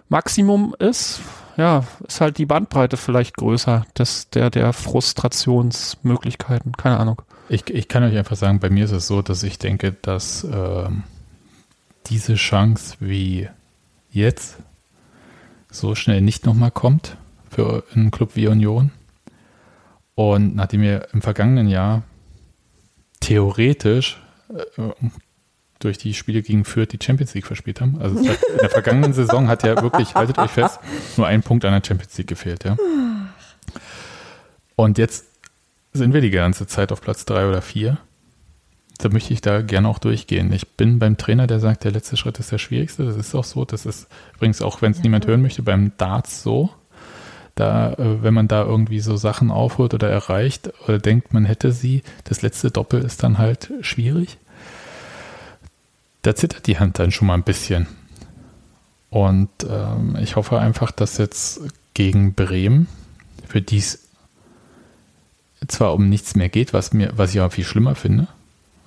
[0.09, 1.21] Maximum ist,
[1.57, 7.23] ja, ist halt die Bandbreite vielleicht größer, des, der, der Frustrationsmöglichkeiten, keine Ahnung.
[7.49, 10.45] Ich, ich kann euch einfach sagen, bei mir ist es so, dass ich denke, dass
[10.45, 11.05] ähm,
[12.07, 13.49] diese Chance wie
[14.11, 14.59] jetzt
[15.71, 17.17] so schnell nicht nochmal kommt
[17.51, 18.91] für einen Club wie Union.
[20.15, 22.03] Und nachdem wir im vergangenen Jahr
[23.21, 24.93] theoretisch äh,
[25.85, 29.49] durch die Spiele gegen Fürth die Champions League verspielt haben, also in der vergangenen Saison
[29.49, 30.81] hat ja wirklich, haltet euch fest,
[31.17, 32.77] nur ein Punkt an der Champions League gefehlt, ja.
[34.77, 35.27] Und jetzt
[35.93, 37.99] sind wir die ganze Zeit auf Platz drei oder vier.
[38.99, 40.53] Da möchte ich da gerne auch durchgehen.
[40.53, 43.05] Ich bin beim Trainer, der sagt, der letzte Schritt ist der schwierigste.
[43.05, 43.65] Das ist auch so.
[43.65, 46.71] Das ist übrigens auch, wenn es niemand hören möchte, beim Darts so.
[47.55, 51.71] Da, äh, wenn man da irgendwie so Sachen aufholt oder erreicht oder denkt, man hätte
[51.71, 54.39] sie, das letzte Doppel ist dann halt schwierig.
[56.25, 57.87] Da zittert die Hand dann schon mal ein bisschen.
[59.11, 61.61] Und ähm, ich hoffe einfach, dass jetzt
[61.93, 62.89] gegen Bremen,
[63.47, 64.09] für die es
[65.69, 68.27] zwar um nichts mehr geht, was mir, was ich aber viel schlimmer finde,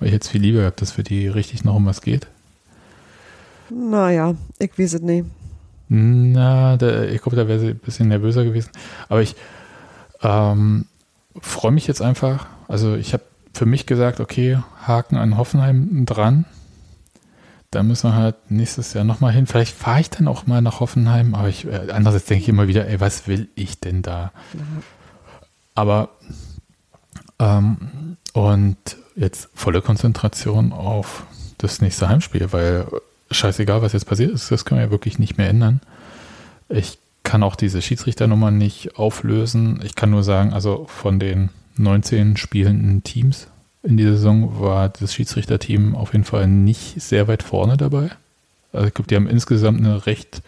[0.00, 2.26] weil ich jetzt viel lieber habe, dass für die richtig noch um was geht.
[3.70, 5.24] Naja, ich weiß es nicht.
[5.88, 8.70] Na, da, ich glaube, da wäre sie ein bisschen nervöser gewesen.
[9.08, 9.36] Aber ich
[10.22, 10.86] ähm,
[11.40, 12.46] freue mich jetzt einfach.
[12.66, 13.22] Also ich habe
[13.54, 16.44] für mich gesagt, okay, Haken an Hoffenheim dran.
[17.70, 19.46] Da müssen wir halt nächstes Jahr nochmal hin.
[19.46, 22.66] Vielleicht fahre ich dann auch mal nach Hoffenheim, aber ich, äh, andererseits denke ich immer
[22.68, 24.32] wieder, ey, was will ich denn da?
[25.74, 26.08] Aber
[27.38, 28.76] ähm, Und
[29.16, 31.24] jetzt volle Konzentration auf
[31.58, 32.86] das nächste Heimspiel, weil
[33.30, 35.80] scheißegal, was jetzt passiert ist, das können wir ja wirklich nicht mehr ändern.
[36.68, 39.80] Ich kann auch diese Schiedsrichternummer nicht auflösen.
[39.84, 43.48] Ich kann nur sagen, also von den 19 spielenden Teams
[43.82, 48.10] in dieser Saison war das Schiedsrichterteam auf jeden Fall nicht sehr weit vorne dabei.
[48.72, 50.42] Also ich glaube, die haben insgesamt eine recht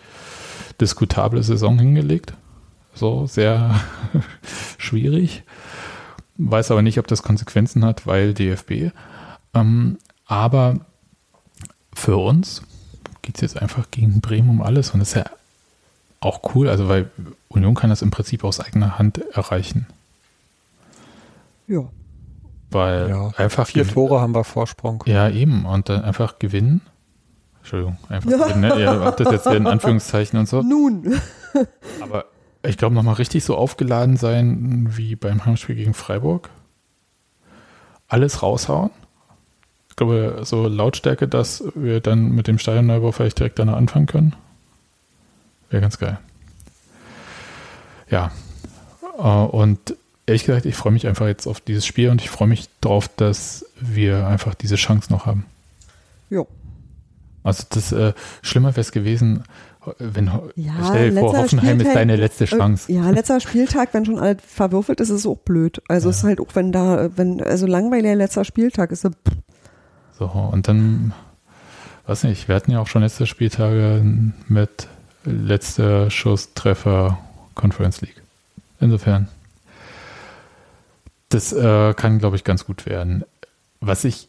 [0.81, 2.35] diskutable Saison hingelegt.
[2.95, 3.81] So sehr
[4.79, 5.43] schwierig.
[6.37, 8.93] Weiß aber nicht, ob das Konsequenzen hat, weil DFB.
[9.55, 10.81] Ähm, aber
[11.95, 12.63] für uns
[13.23, 15.25] geht es jetzt einfach gegen Bremen um alles und das ist ja
[16.21, 17.11] auch cool, also weil
[17.49, 19.87] Union kann das im Prinzip aus eigener Hand erreichen.
[21.67, 21.85] Ja.
[22.71, 25.03] Weil Ja, einfach Vier Tore haben wir Vorsprung.
[25.07, 25.65] Ja, eben.
[25.67, 26.81] Und dann einfach gewinnen.
[27.59, 28.61] Entschuldigung, einfach gewinnen.
[28.61, 28.81] Ne?
[28.81, 30.63] Ihr habt das jetzt in Anführungszeichen und so.
[30.63, 31.21] Nun.
[32.01, 32.27] Aber
[32.63, 36.51] ich glaube, nochmal richtig so aufgeladen sein wie beim Heimspiel gegen Freiburg.
[38.09, 38.91] Alles raushauen.
[39.89, 44.37] Ich glaube, so Lautstärke, dass wir dann mit dem Stadionneubau vielleicht direkt danach anfangen können.
[45.69, 46.19] Wäre ganz geil.
[48.09, 48.31] Ja.
[49.19, 49.97] Äh, Und
[50.31, 53.09] ehrlich gesagt, ich freue mich einfach jetzt auf dieses Spiel und ich freue mich darauf,
[53.09, 55.45] dass wir einfach diese Chance noch haben.
[56.31, 56.45] Ja.
[57.43, 58.13] Also das äh,
[58.43, 59.45] schlimmer wäre es gewesen,
[59.99, 60.27] wenn
[60.57, 62.93] Ja, stell dir vor, Hoffenheim ist Spieltag- deine letzte Chance.
[62.93, 65.81] Äh, Ja, letzter Spieltag, wenn schon alles verwürfelt ist, ist es auch blöd.
[65.89, 69.11] Also es ist halt auch, wenn da, wenn, also langweiliger letzter Spieltag ist, so,
[70.19, 71.13] So, und dann,
[72.07, 74.05] weiß nicht, wir hatten ja auch schon letzte Spieltage
[74.49, 74.87] mit
[75.25, 77.19] letzter Schusstreffer
[77.55, 78.21] Conference League.
[78.81, 79.29] Insofern,
[81.31, 83.25] das äh, kann, glaube ich, ganz gut werden.
[83.81, 84.29] Was ich,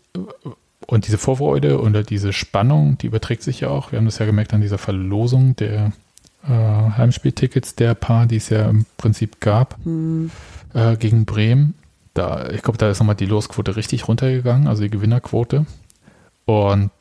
[0.88, 3.92] und diese Vorfreude oder diese Spannung, die überträgt sich ja auch.
[3.92, 5.92] Wir haben das ja gemerkt an dieser Verlosung der
[6.44, 10.32] äh, Heimspieltickets der Paar, die es ja im Prinzip gab hm,
[10.74, 11.74] äh, gegen Bremen.
[12.14, 15.66] Da, ich glaube, da ist nochmal die Losquote richtig runtergegangen, also die Gewinnerquote.
[16.46, 16.92] Und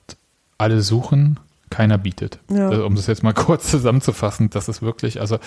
[0.59, 1.39] alle suchen,
[1.69, 2.39] keiner bietet.
[2.51, 2.69] Ja.
[2.69, 5.39] Also, um das jetzt mal kurz zusammenzufassen, das ist wirklich, also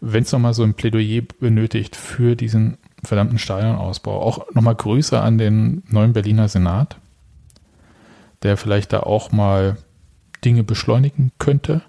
[0.00, 5.38] wenn es nochmal so ein Plädoyer benötigt für diesen verdammten Stadionausbau, auch nochmal Grüße an
[5.38, 6.96] den neuen Berliner Senat,
[8.42, 9.76] der vielleicht da auch mal
[10.44, 11.82] Dinge beschleunigen könnte.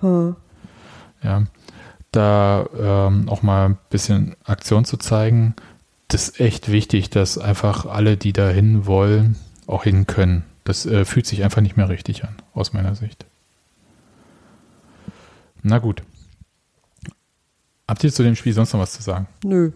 [0.00, 0.36] hm,
[1.22, 1.44] Ja,
[2.10, 5.54] da ähm, auch mal ein bisschen Aktion zu zeigen,
[6.08, 9.36] das ist echt wichtig, dass einfach alle, die da hin wollen,
[9.66, 10.44] auch hin können.
[10.64, 13.24] Das äh, fühlt sich einfach nicht mehr richtig an, aus meiner Sicht.
[15.62, 16.02] Na gut.
[17.88, 19.26] Habt ihr zu dem Spiel sonst noch was zu sagen?
[19.44, 19.72] nö.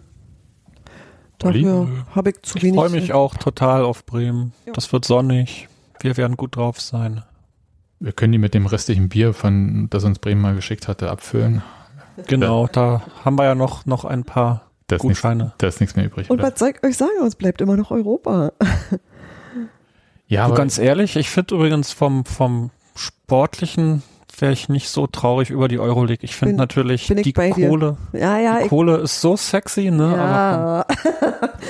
[1.39, 2.75] Dafür habe ich zu Ich wenig.
[2.79, 4.53] freue mich auch total auf Bremen.
[4.65, 4.73] Ja.
[4.73, 5.67] Das wird sonnig.
[6.01, 7.23] Wir werden gut drauf sein.
[7.99, 11.63] Wir können die mit dem restlichen Bier, von, das uns Bremen mal geschickt hatte, abfüllen.
[12.27, 15.53] Genau, da haben wir ja noch, noch ein paar Da ist nichts, Gutscheine.
[15.57, 16.29] da ist nichts mehr übrig.
[16.29, 16.51] Und oder?
[16.51, 17.11] was soll ich euch sagen?
[17.25, 18.51] Es bleibt immer noch Europa.
[20.27, 24.03] Ja, Du, aber ganz ehrlich, ich finde übrigens vom, vom Sportlichen
[24.39, 26.23] wäre ich nicht so traurig über die Euroleague.
[26.23, 27.33] Ich finde natürlich bin die.
[27.33, 30.13] Kohle, Ja, ja, die Kohle ist so sexy, ne?
[30.15, 30.85] ja.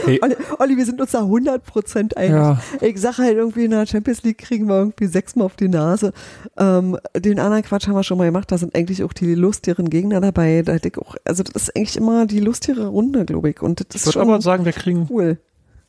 [0.05, 0.19] Hey.
[0.21, 2.31] Olli, Olli, wir sind uns da 100% einig.
[2.31, 2.61] Ja.
[2.81, 6.13] Ich sag halt irgendwie in der Champions League kriegen wir irgendwie sechsmal auf die Nase.
[6.57, 8.51] Ähm, den anderen Quatsch haben wir schon mal gemacht.
[8.51, 10.61] Da sind eigentlich auch die lustigeren Gegner dabei.
[10.61, 13.61] Da hätte ich auch, also das ist eigentlich immer die lustigere Runde, glaube ich.
[13.61, 15.39] Und das Ich würde aber sagen, wir kriegen cool.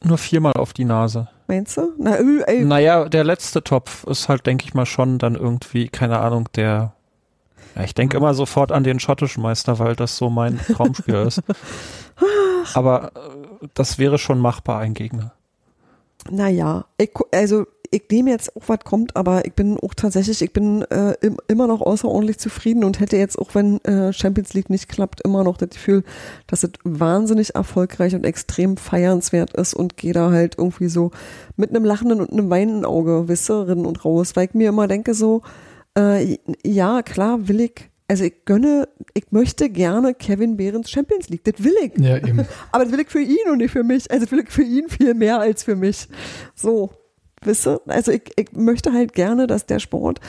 [0.02, 1.28] nur viermal auf die Nase.
[1.48, 1.94] Meinst du?
[1.98, 6.20] Na, äh, Naja, der letzte Topf ist halt, denke ich mal, schon dann irgendwie, keine
[6.20, 6.92] Ahnung, der.
[7.74, 11.42] Ja, ich denke immer sofort an den schottischen Meister, weil das so mein Traumspiel ist.
[12.74, 15.32] Aber äh, das wäre schon machbar, ein Gegner.
[16.30, 20.52] Naja, ich, also ich nehme jetzt auch, was kommt, aber ich bin auch tatsächlich, ich
[20.52, 24.70] bin äh, im, immer noch außerordentlich zufrieden und hätte jetzt, auch wenn äh, Champions League
[24.70, 26.04] nicht klappt, immer noch das Gefühl,
[26.46, 31.10] dass es wahnsinnig erfolgreich und extrem feiernswert ist und gehe da halt irgendwie so
[31.56, 34.88] mit einem lachenden und einem weinenden Auge, ihr, rinnen und raus, weil ich mir immer
[34.88, 35.42] denke so,
[35.96, 41.44] äh, ja, klar will ich, also ich gönne, ich möchte gerne Kevin Behrens Champions League,
[41.44, 41.92] das will ich.
[42.02, 42.46] ja, eben.
[42.72, 44.10] Aber das will ich für ihn und nicht für mich.
[44.10, 46.08] Also das will ich für ihn viel mehr als für mich.
[46.54, 46.90] So,
[47.44, 47.80] wisst ihr?
[47.86, 50.20] Also ich, ich möchte halt gerne, dass der Sport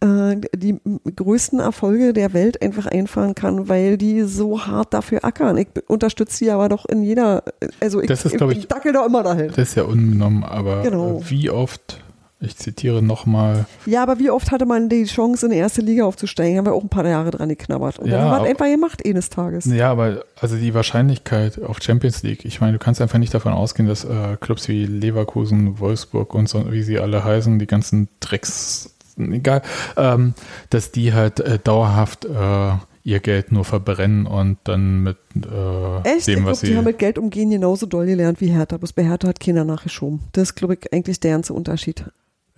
[0.00, 0.78] äh, die
[1.16, 5.56] größten Erfolge der Welt einfach einfahren kann, weil die so hart dafür ackern.
[5.58, 7.42] Ich unterstütze sie aber doch in jeder,
[7.80, 9.48] also ich, Das ist, glaub ich- dackel da immer dahin.
[9.48, 11.18] Das ist ja unbenommen, aber Genau.
[11.20, 12.01] äh, wie oft,
[12.42, 16.04] ich zitiere nochmal, Ja, aber wie oft hatte man die Chance, in die erste Liga
[16.04, 16.58] aufzusteigen?
[16.58, 17.98] Haben wir auch ein paar Jahre dran geknabbert.
[17.98, 19.64] Und Ja, dann haben wir einfach gemacht, eines Tages.
[19.66, 23.52] Ja, aber also die Wahrscheinlichkeit auf Champions League, ich meine, du kannst einfach nicht davon
[23.52, 28.08] ausgehen, dass äh, Clubs wie Leverkusen, Wolfsburg und so, wie sie alle heißen, die ganzen
[28.20, 29.62] Drecks, egal,
[29.96, 30.34] ähm,
[30.70, 32.72] dass die halt äh, dauerhaft äh,
[33.04, 36.28] ihr Geld nur verbrennen und dann mit äh, Echt?
[36.28, 36.76] dem, ich was glaube, die sie.
[36.76, 38.76] haben mit Geld umgehen genauso doll gelernt wie Hertha.
[38.76, 40.20] Bloß bei Hertha hat keiner nachgeschoben.
[40.32, 42.04] Das ist, glaube ich, eigentlich der ganze Unterschied.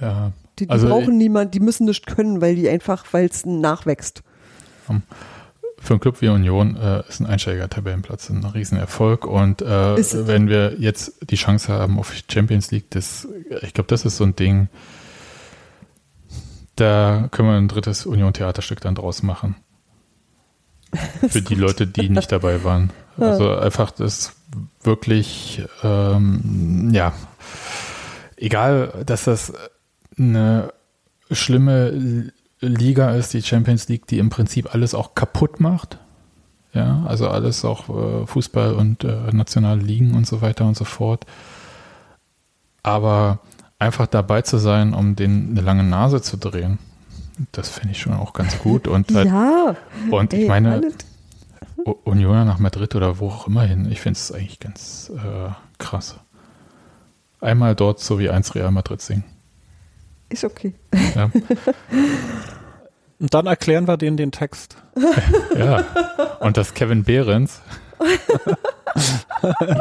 [0.00, 3.44] Ja, Die, die Also, brauchen niemand, die müssen nicht können, weil die einfach, weil es
[3.46, 4.22] nachwächst.
[5.78, 9.26] für einen Club wie Union äh, ist ein Einsteiger-Tabellenplatz ein Riesenerfolg.
[9.26, 9.66] Und äh,
[10.26, 13.28] wenn wir jetzt die Chance haben auf Champions League, das,
[13.62, 14.68] ich glaube, das ist so ein Ding,
[16.76, 19.56] da können wir ein drittes Union-Theaterstück dann draus machen.
[21.28, 22.90] Für die Leute, die nicht dabei waren.
[23.16, 24.34] Also einfach das
[24.82, 27.12] wirklich, ähm, ja,
[28.36, 29.52] egal, dass das
[30.18, 30.72] eine
[31.30, 35.98] schlimme Liga ist, die Champions League, die im Prinzip alles auch kaputt macht.
[36.72, 40.84] Ja, also alles auch äh, Fußball und äh, nationale Ligen und so weiter und so
[40.84, 41.24] fort.
[42.82, 43.38] Aber
[43.78, 46.78] einfach dabei zu sein, um denen eine lange Nase zu drehen,
[47.52, 48.88] das finde ich schon auch ganz gut.
[48.88, 49.76] Und, halt, Ja,
[50.10, 50.92] und ich ey, meine,
[52.04, 56.16] Union nach Madrid oder wo auch immer hin, ich finde es eigentlich ganz äh, krass.
[57.40, 59.24] Einmal dort so wie eins Real Madrid singen.
[60.34, 60.74] Ist okay.
[61.14, 61.30] Ja,
[63.18, 64.76] Und dann erklären wir denen den Text.
[65.58, 65.84] ja.
[66.40, 67.60] Und das Kevin Behrens.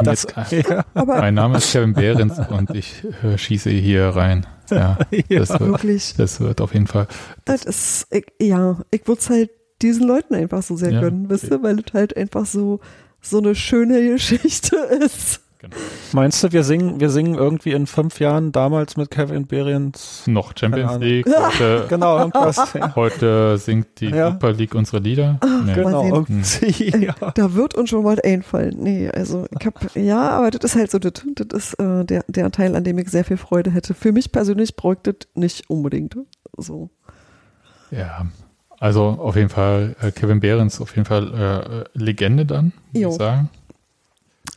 [0.02, 4.44] Das, ja, Aber mein Name ist Kevin Behrens und ich äh, schieße hier rein.
[4.70, 4.98] Ja,
[5.28, 7.06] das, wird, wirklich, das wird auf jeden Fall.
[7.44, 9.50] das ist, ich, ja, ich würde es halt
[9.82, 11.00] diesen Leuten einfach so sehr Ja.
[11.00, 12.80] gönnen, wisst ihr, weil es halt einfach so,
[13.20, 15.40] so eine schöne Geschichte ist.
[15.64, 15.76] Genau.
[16.12, 20.24] meinst du, wir singen, wir singen irgendwie in fünf Jahren damals mit Kevin Behrens?
[20.26, 20.98] Noch Champions.
[20.98, 21.26] League.
[21.36, 22.72] Heute, Genau, irgendwas.
[22.74, 22.94] ja.
[22.94, 24.32] heute singt die Ja.
[24.32, 25.38] Super League unsere Lieder.
[25.64, 25.74] Nee.
[25.74, 27.14] Genau, irgendwie, ja.
[27.34, 28.76] Da wird uns schon was einfallen.
[28.78, 32.24] Nee, also ich hab, ja, aber das ist halt so, das, das ist äh, der,
[32.28, 33.94] der Teil, an dem ich sehr viel Freude hätte.
[33.94, 36.16] Für mich persönlich bräuchte das nicht unbedingt.
[36.56, 36.90] So.
[37.90, 38.26] Ja,
[38.78, 43.02] also auf jeden Fall äh, Kevin Behrens, auf jeden Fall äh, äh, Legende dann, muss
[43.02, 43.10] Jo.
[43.10, 43.48] ich sagen.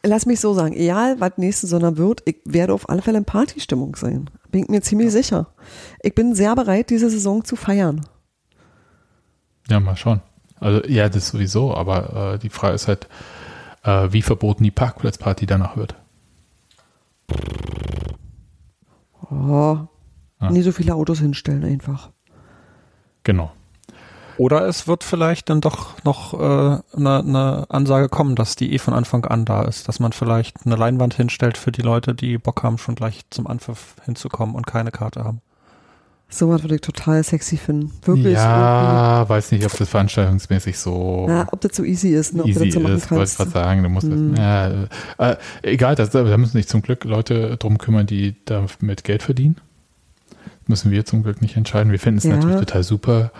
[0.03, 3.25] Lass mich so sagen, egal was nächste Sommer wird, ich werde auf alle Fälle in
[3.25, 4.29] Partystimmung sein.
[4.51, 5.47] Bin ich mir ziemlich sicher.
[6.01, 8.05] Ich bin sehr bereit, diese Saison zu feiern.
[9.69, 10.21] Ja, mal schauen.
[10.59, 13.07] Also ja, das sowieso, aber äh, die Frage ist halt,
[13.83, 15.95] äh, wie verboten die Parkplatzparty danach wird.
[19.29, 19.77] Oh,
[20.39, 20.51] Ja.
[20.51, 22.11] Nie so viele Autos hinstellen einfach.
[23.23, 23.51] Genau.
[24.37, 28.73] Oder es wird vielleicht dann doch noch eine äh, ne- ne Ansage kommen, dass die
[28.73, 32.13] eh von Anfang an da ist, dass man vielleicht eine Leinwand hinstellt für die Leute,
[32.13, 35.41] die Bock haben, schon gleich zum Anpfiff hinzukommen und keine Karte haben.
[36.29, 37.91] So was würde ich total sexy finden.
[38.03, 38.33] Wirklich.
[38.33, 41.33] ja, weiß nicht, ob das veranstaltungsmäßig so irgendwie.
[41.39, 43.23] Ja, ob das so easy ist, ne, ob easy du das so machen ist, wollte
[43.23, 43.37] ich kannst.
[43.37, 43.83] gerade sagen.
[43.83, 44.35] Du musst Mhm.
[44.35, 48.35] das, ja, äh, äh, egal, das, da müssen sich zum Glück Leute drum kümmern, die
[48.45, 49.55] damit Geld verdienen.
[50.67, 51.93] Müssen wir zum Glück nicht entscheiden.
[51.93, 52.35] Wir finden es Ja.
[52.35, 53.31] natürlich total super,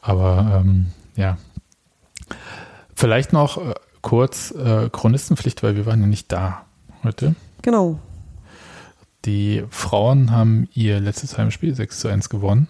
[0.00, 1.36] aber ähm, ja.
[2.94, 6.64] Vielleicht noch äh, kurz äh, Chronistenpflicht, weil wir waren ja nicht da
[7.02, 7.34] heute.
[7.62, 7.98] Genau.
[9.24, 12.68] Die Frauen haben ihr letztes Heimspiel 6 zu 1 gewonnen,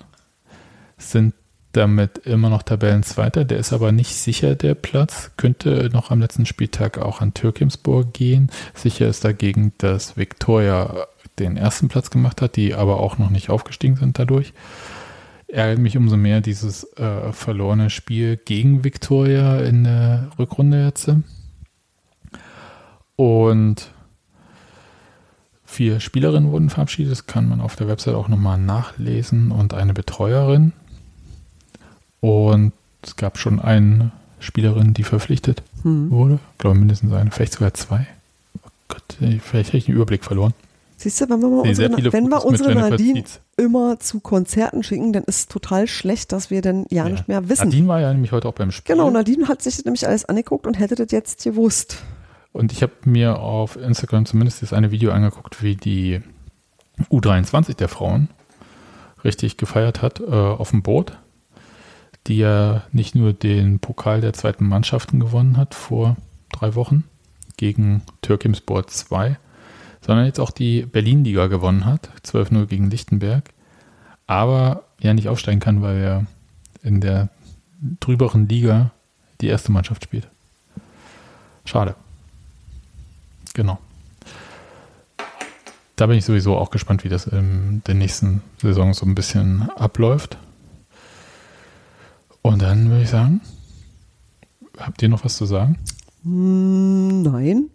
[0.98, 1.34] sind
[1.72, 3.44] damit immer noch Tabellenzweiter.
[3.44, 5.30] Der ist aber nicht sicher, der Platz.
[5.38, 8.50] Könnte noch am letzten Spieltag auch an Türkimsburg gehen.
[8.74, 11.06] Sicher ist dagegen, dass Viktoria
[11.38, 14.52] den ersten Platz gemacht hat, die aber auch noch nicht aufgestiegen sind dadurch.
[15.52, 21.10] Ärgert mich umso mehr dieses äh, verlorene Spiel gegen Viktoria in der Rückrunde jetzt.
[23.16, 23.90] Und
[25.72, 29.94] Vier Spielerinnen wurden verabschiedet, das kann man auf der Website auch nochmal nachlesen und eine
[29.94, 30.74] Betreuerin.
[32.20, 36.10] Und es gab schon eine Spielerin, die verpflichtet Hm.
[36.10, 36.38] wurde.
[36.52, 38.06] Ich glaube mindestens eine, vielleicht sogar zwei.
[38.62, 40.52] Oh Gott, vielleicht habe ich den Überblick verloren.
[40.98, 43.40] Siehst du, wenn wir, mal unsere, wenn wir unsere Nadine Dietz.
[43.62, 47.48] Immer zu Konzerten schicken, dann ist es total schlecht, dass wir dann ja, nicht mehr
[47.48, 47.68] wissen.
[47.68, 48.94] Nadine war ja nämlich heute auch beim Spiel.
[48.94, 52.02] Genau, Nadine hat sich das nämlich alles angeguckt und hätte das jetzt gewusst.
[52.52, 56.20] Und ich habe mir auf Instagram zumindest das eine Video angeguckt, wie die
[57.10, 58.28] U23 der Frauen
[59.24, 61.16] richtig gefeiert hat äh, auf dem Boot,
[62.26, 66.16] die ja nicht nur den Pokal der zweiten Mannschaften gewonnen hat vor
[66.52, 67.04] drei Wochen
[67.56, 69.38] gegen Türkimspor 2,
[70.02, 73.50] sondern jetzt auch die Berlin-Liga gewonnen hat, 12-0 gegen Lichtenberg,
[74.26, 76.26] aber ja nicht aufsteigen kann, weil er
[76.82, 77.28] in der
[78.00, 78.90] drüberen Liga
[79.40, 80.28] die erste Mannschaft spielt.
[81.64, 81.94] Schade.
[83.54, 83.78] Genau.
[85.96, 89.70] Da bin ich sowieso auch gespannt, wie das in der nächsten Saison so ein bisschen
[89.70, 90.36] abläuft.
[92.40, 93.40] Und dann würde ich sagen,
[94.78, 95.78] habt ihr noch was zu sagen?
[96.24, 97.70] Nein.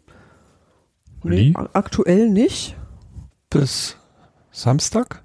[1.24, 2.76] Nee, aktuell nicht.
[3.50, 3.98] Bis
[4.52, 5.24] Samstag?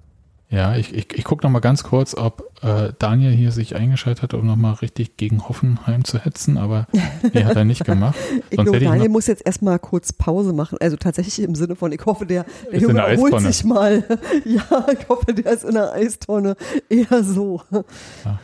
[0.52, 4.22] Ja, ich, ich, ich gucke noch mal ganz kurz, ob äh, Daniel hier sich eingeschaltet
[4.22, 6.86] hat, um noch mal richtig gegen Hoffenheim zu hetzen, aber
[7.32, 8.16] nee, hat er nicht gemacht.
[8.50, 10.76] Ich glaube, ich Daniel muss jetzt erstmal kurz Pause machen.
[10.78, 14.04] Also tatsächlich im Sinne von, ich hoffe, der, der Junge erholt sich mal.
[14.44, 16.56] Ja, ich hoffe, der ist in der Eistonne.
[16.90, 17.62] Eher so.
[17.70, 18.38] Ja.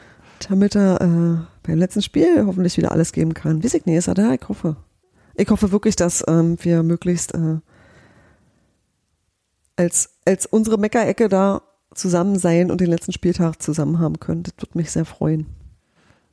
[0.48, 3.62] Damit er äh, beim letzten Spiel hoffentlich wieder alles geben kann.
[3.62, 4.32] Weiß ich nicht, ist er da?
[4.32, 4.76] Ich hoffe.
[5.38, 7.58] Ich hoffe wirklich, dass ähm, wir möglichst äh,
[9.76, 11.62] als, als unsere Meckerecke da
[11.94, 14.42] zusammen sein und den letzten Spieltag zusammen haben können.
[14.42, 15.46] Das würde mich sehr freuen.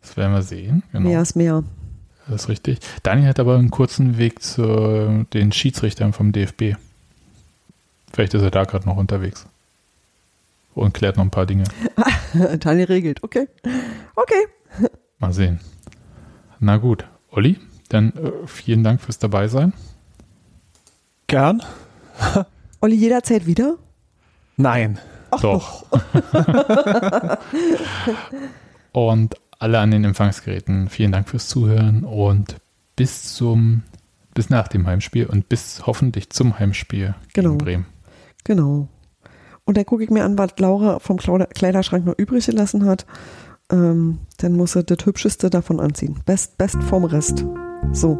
[0.01, 0.81] das werden wir sehen.
[0.91, 1.07] Genau.
[1.07, 1.63] Mehr ist mehr.
[2.27, 2.79] Das ist richtig.
[3.03, 6.75] Daniel hat aber einen kurzen Weg zu den Schiedsrichtern vom DFB.
[8.11, 9.45] Vielleicht ist er da gerade noch unterwegs.
[10.73, 11.65] Und klärt noch ein paar Dinge.
[12.59, 13.23] Daniel regelt.
[13.23, 13.47] Okay.
[14.15, 14.47] Okay.
[15.19, 15.59] Mal sehen.
[16.59, 17.05] Na gut.
[17.29, 19.73] Olli, dann äh, vielen Dank fürs Dabeisein.
[21.27, 21.61] Gern?
[22.81, 23.75] Olli, jederzeit wieder?
[24.57, 24.99] Nein.
[25.31, 25.85] Ach Doch.
[28.91, 32.57] Und alle an den Empfangsgeräten, vielen Dank fürs Zuhören und
[32.95, 33.83] bis zum,
[34.33, 37.51] bis nach dem Heimspiel und bis hoffentlich zum Heimspiel Genau.
[37.51, 37.85] gegen Bremen.
[38.43, 38.87] Genau.
[39.65, 43.05] Und dann gucke ich mir an, was Laura vom Kleiderschrank noch übrig gelassen hat.
[43.71, 46.19] Ähm, dann muss sie das Hübscheste davon anziehen.
[46.25, 47.43] Best, best vom Rest.
[47.93, 48.19] So.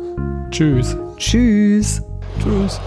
[0.52, 0.96] Tschüss.
[1.18, 2.02] Tschüss.
[2.40, 2.80] Tschüss.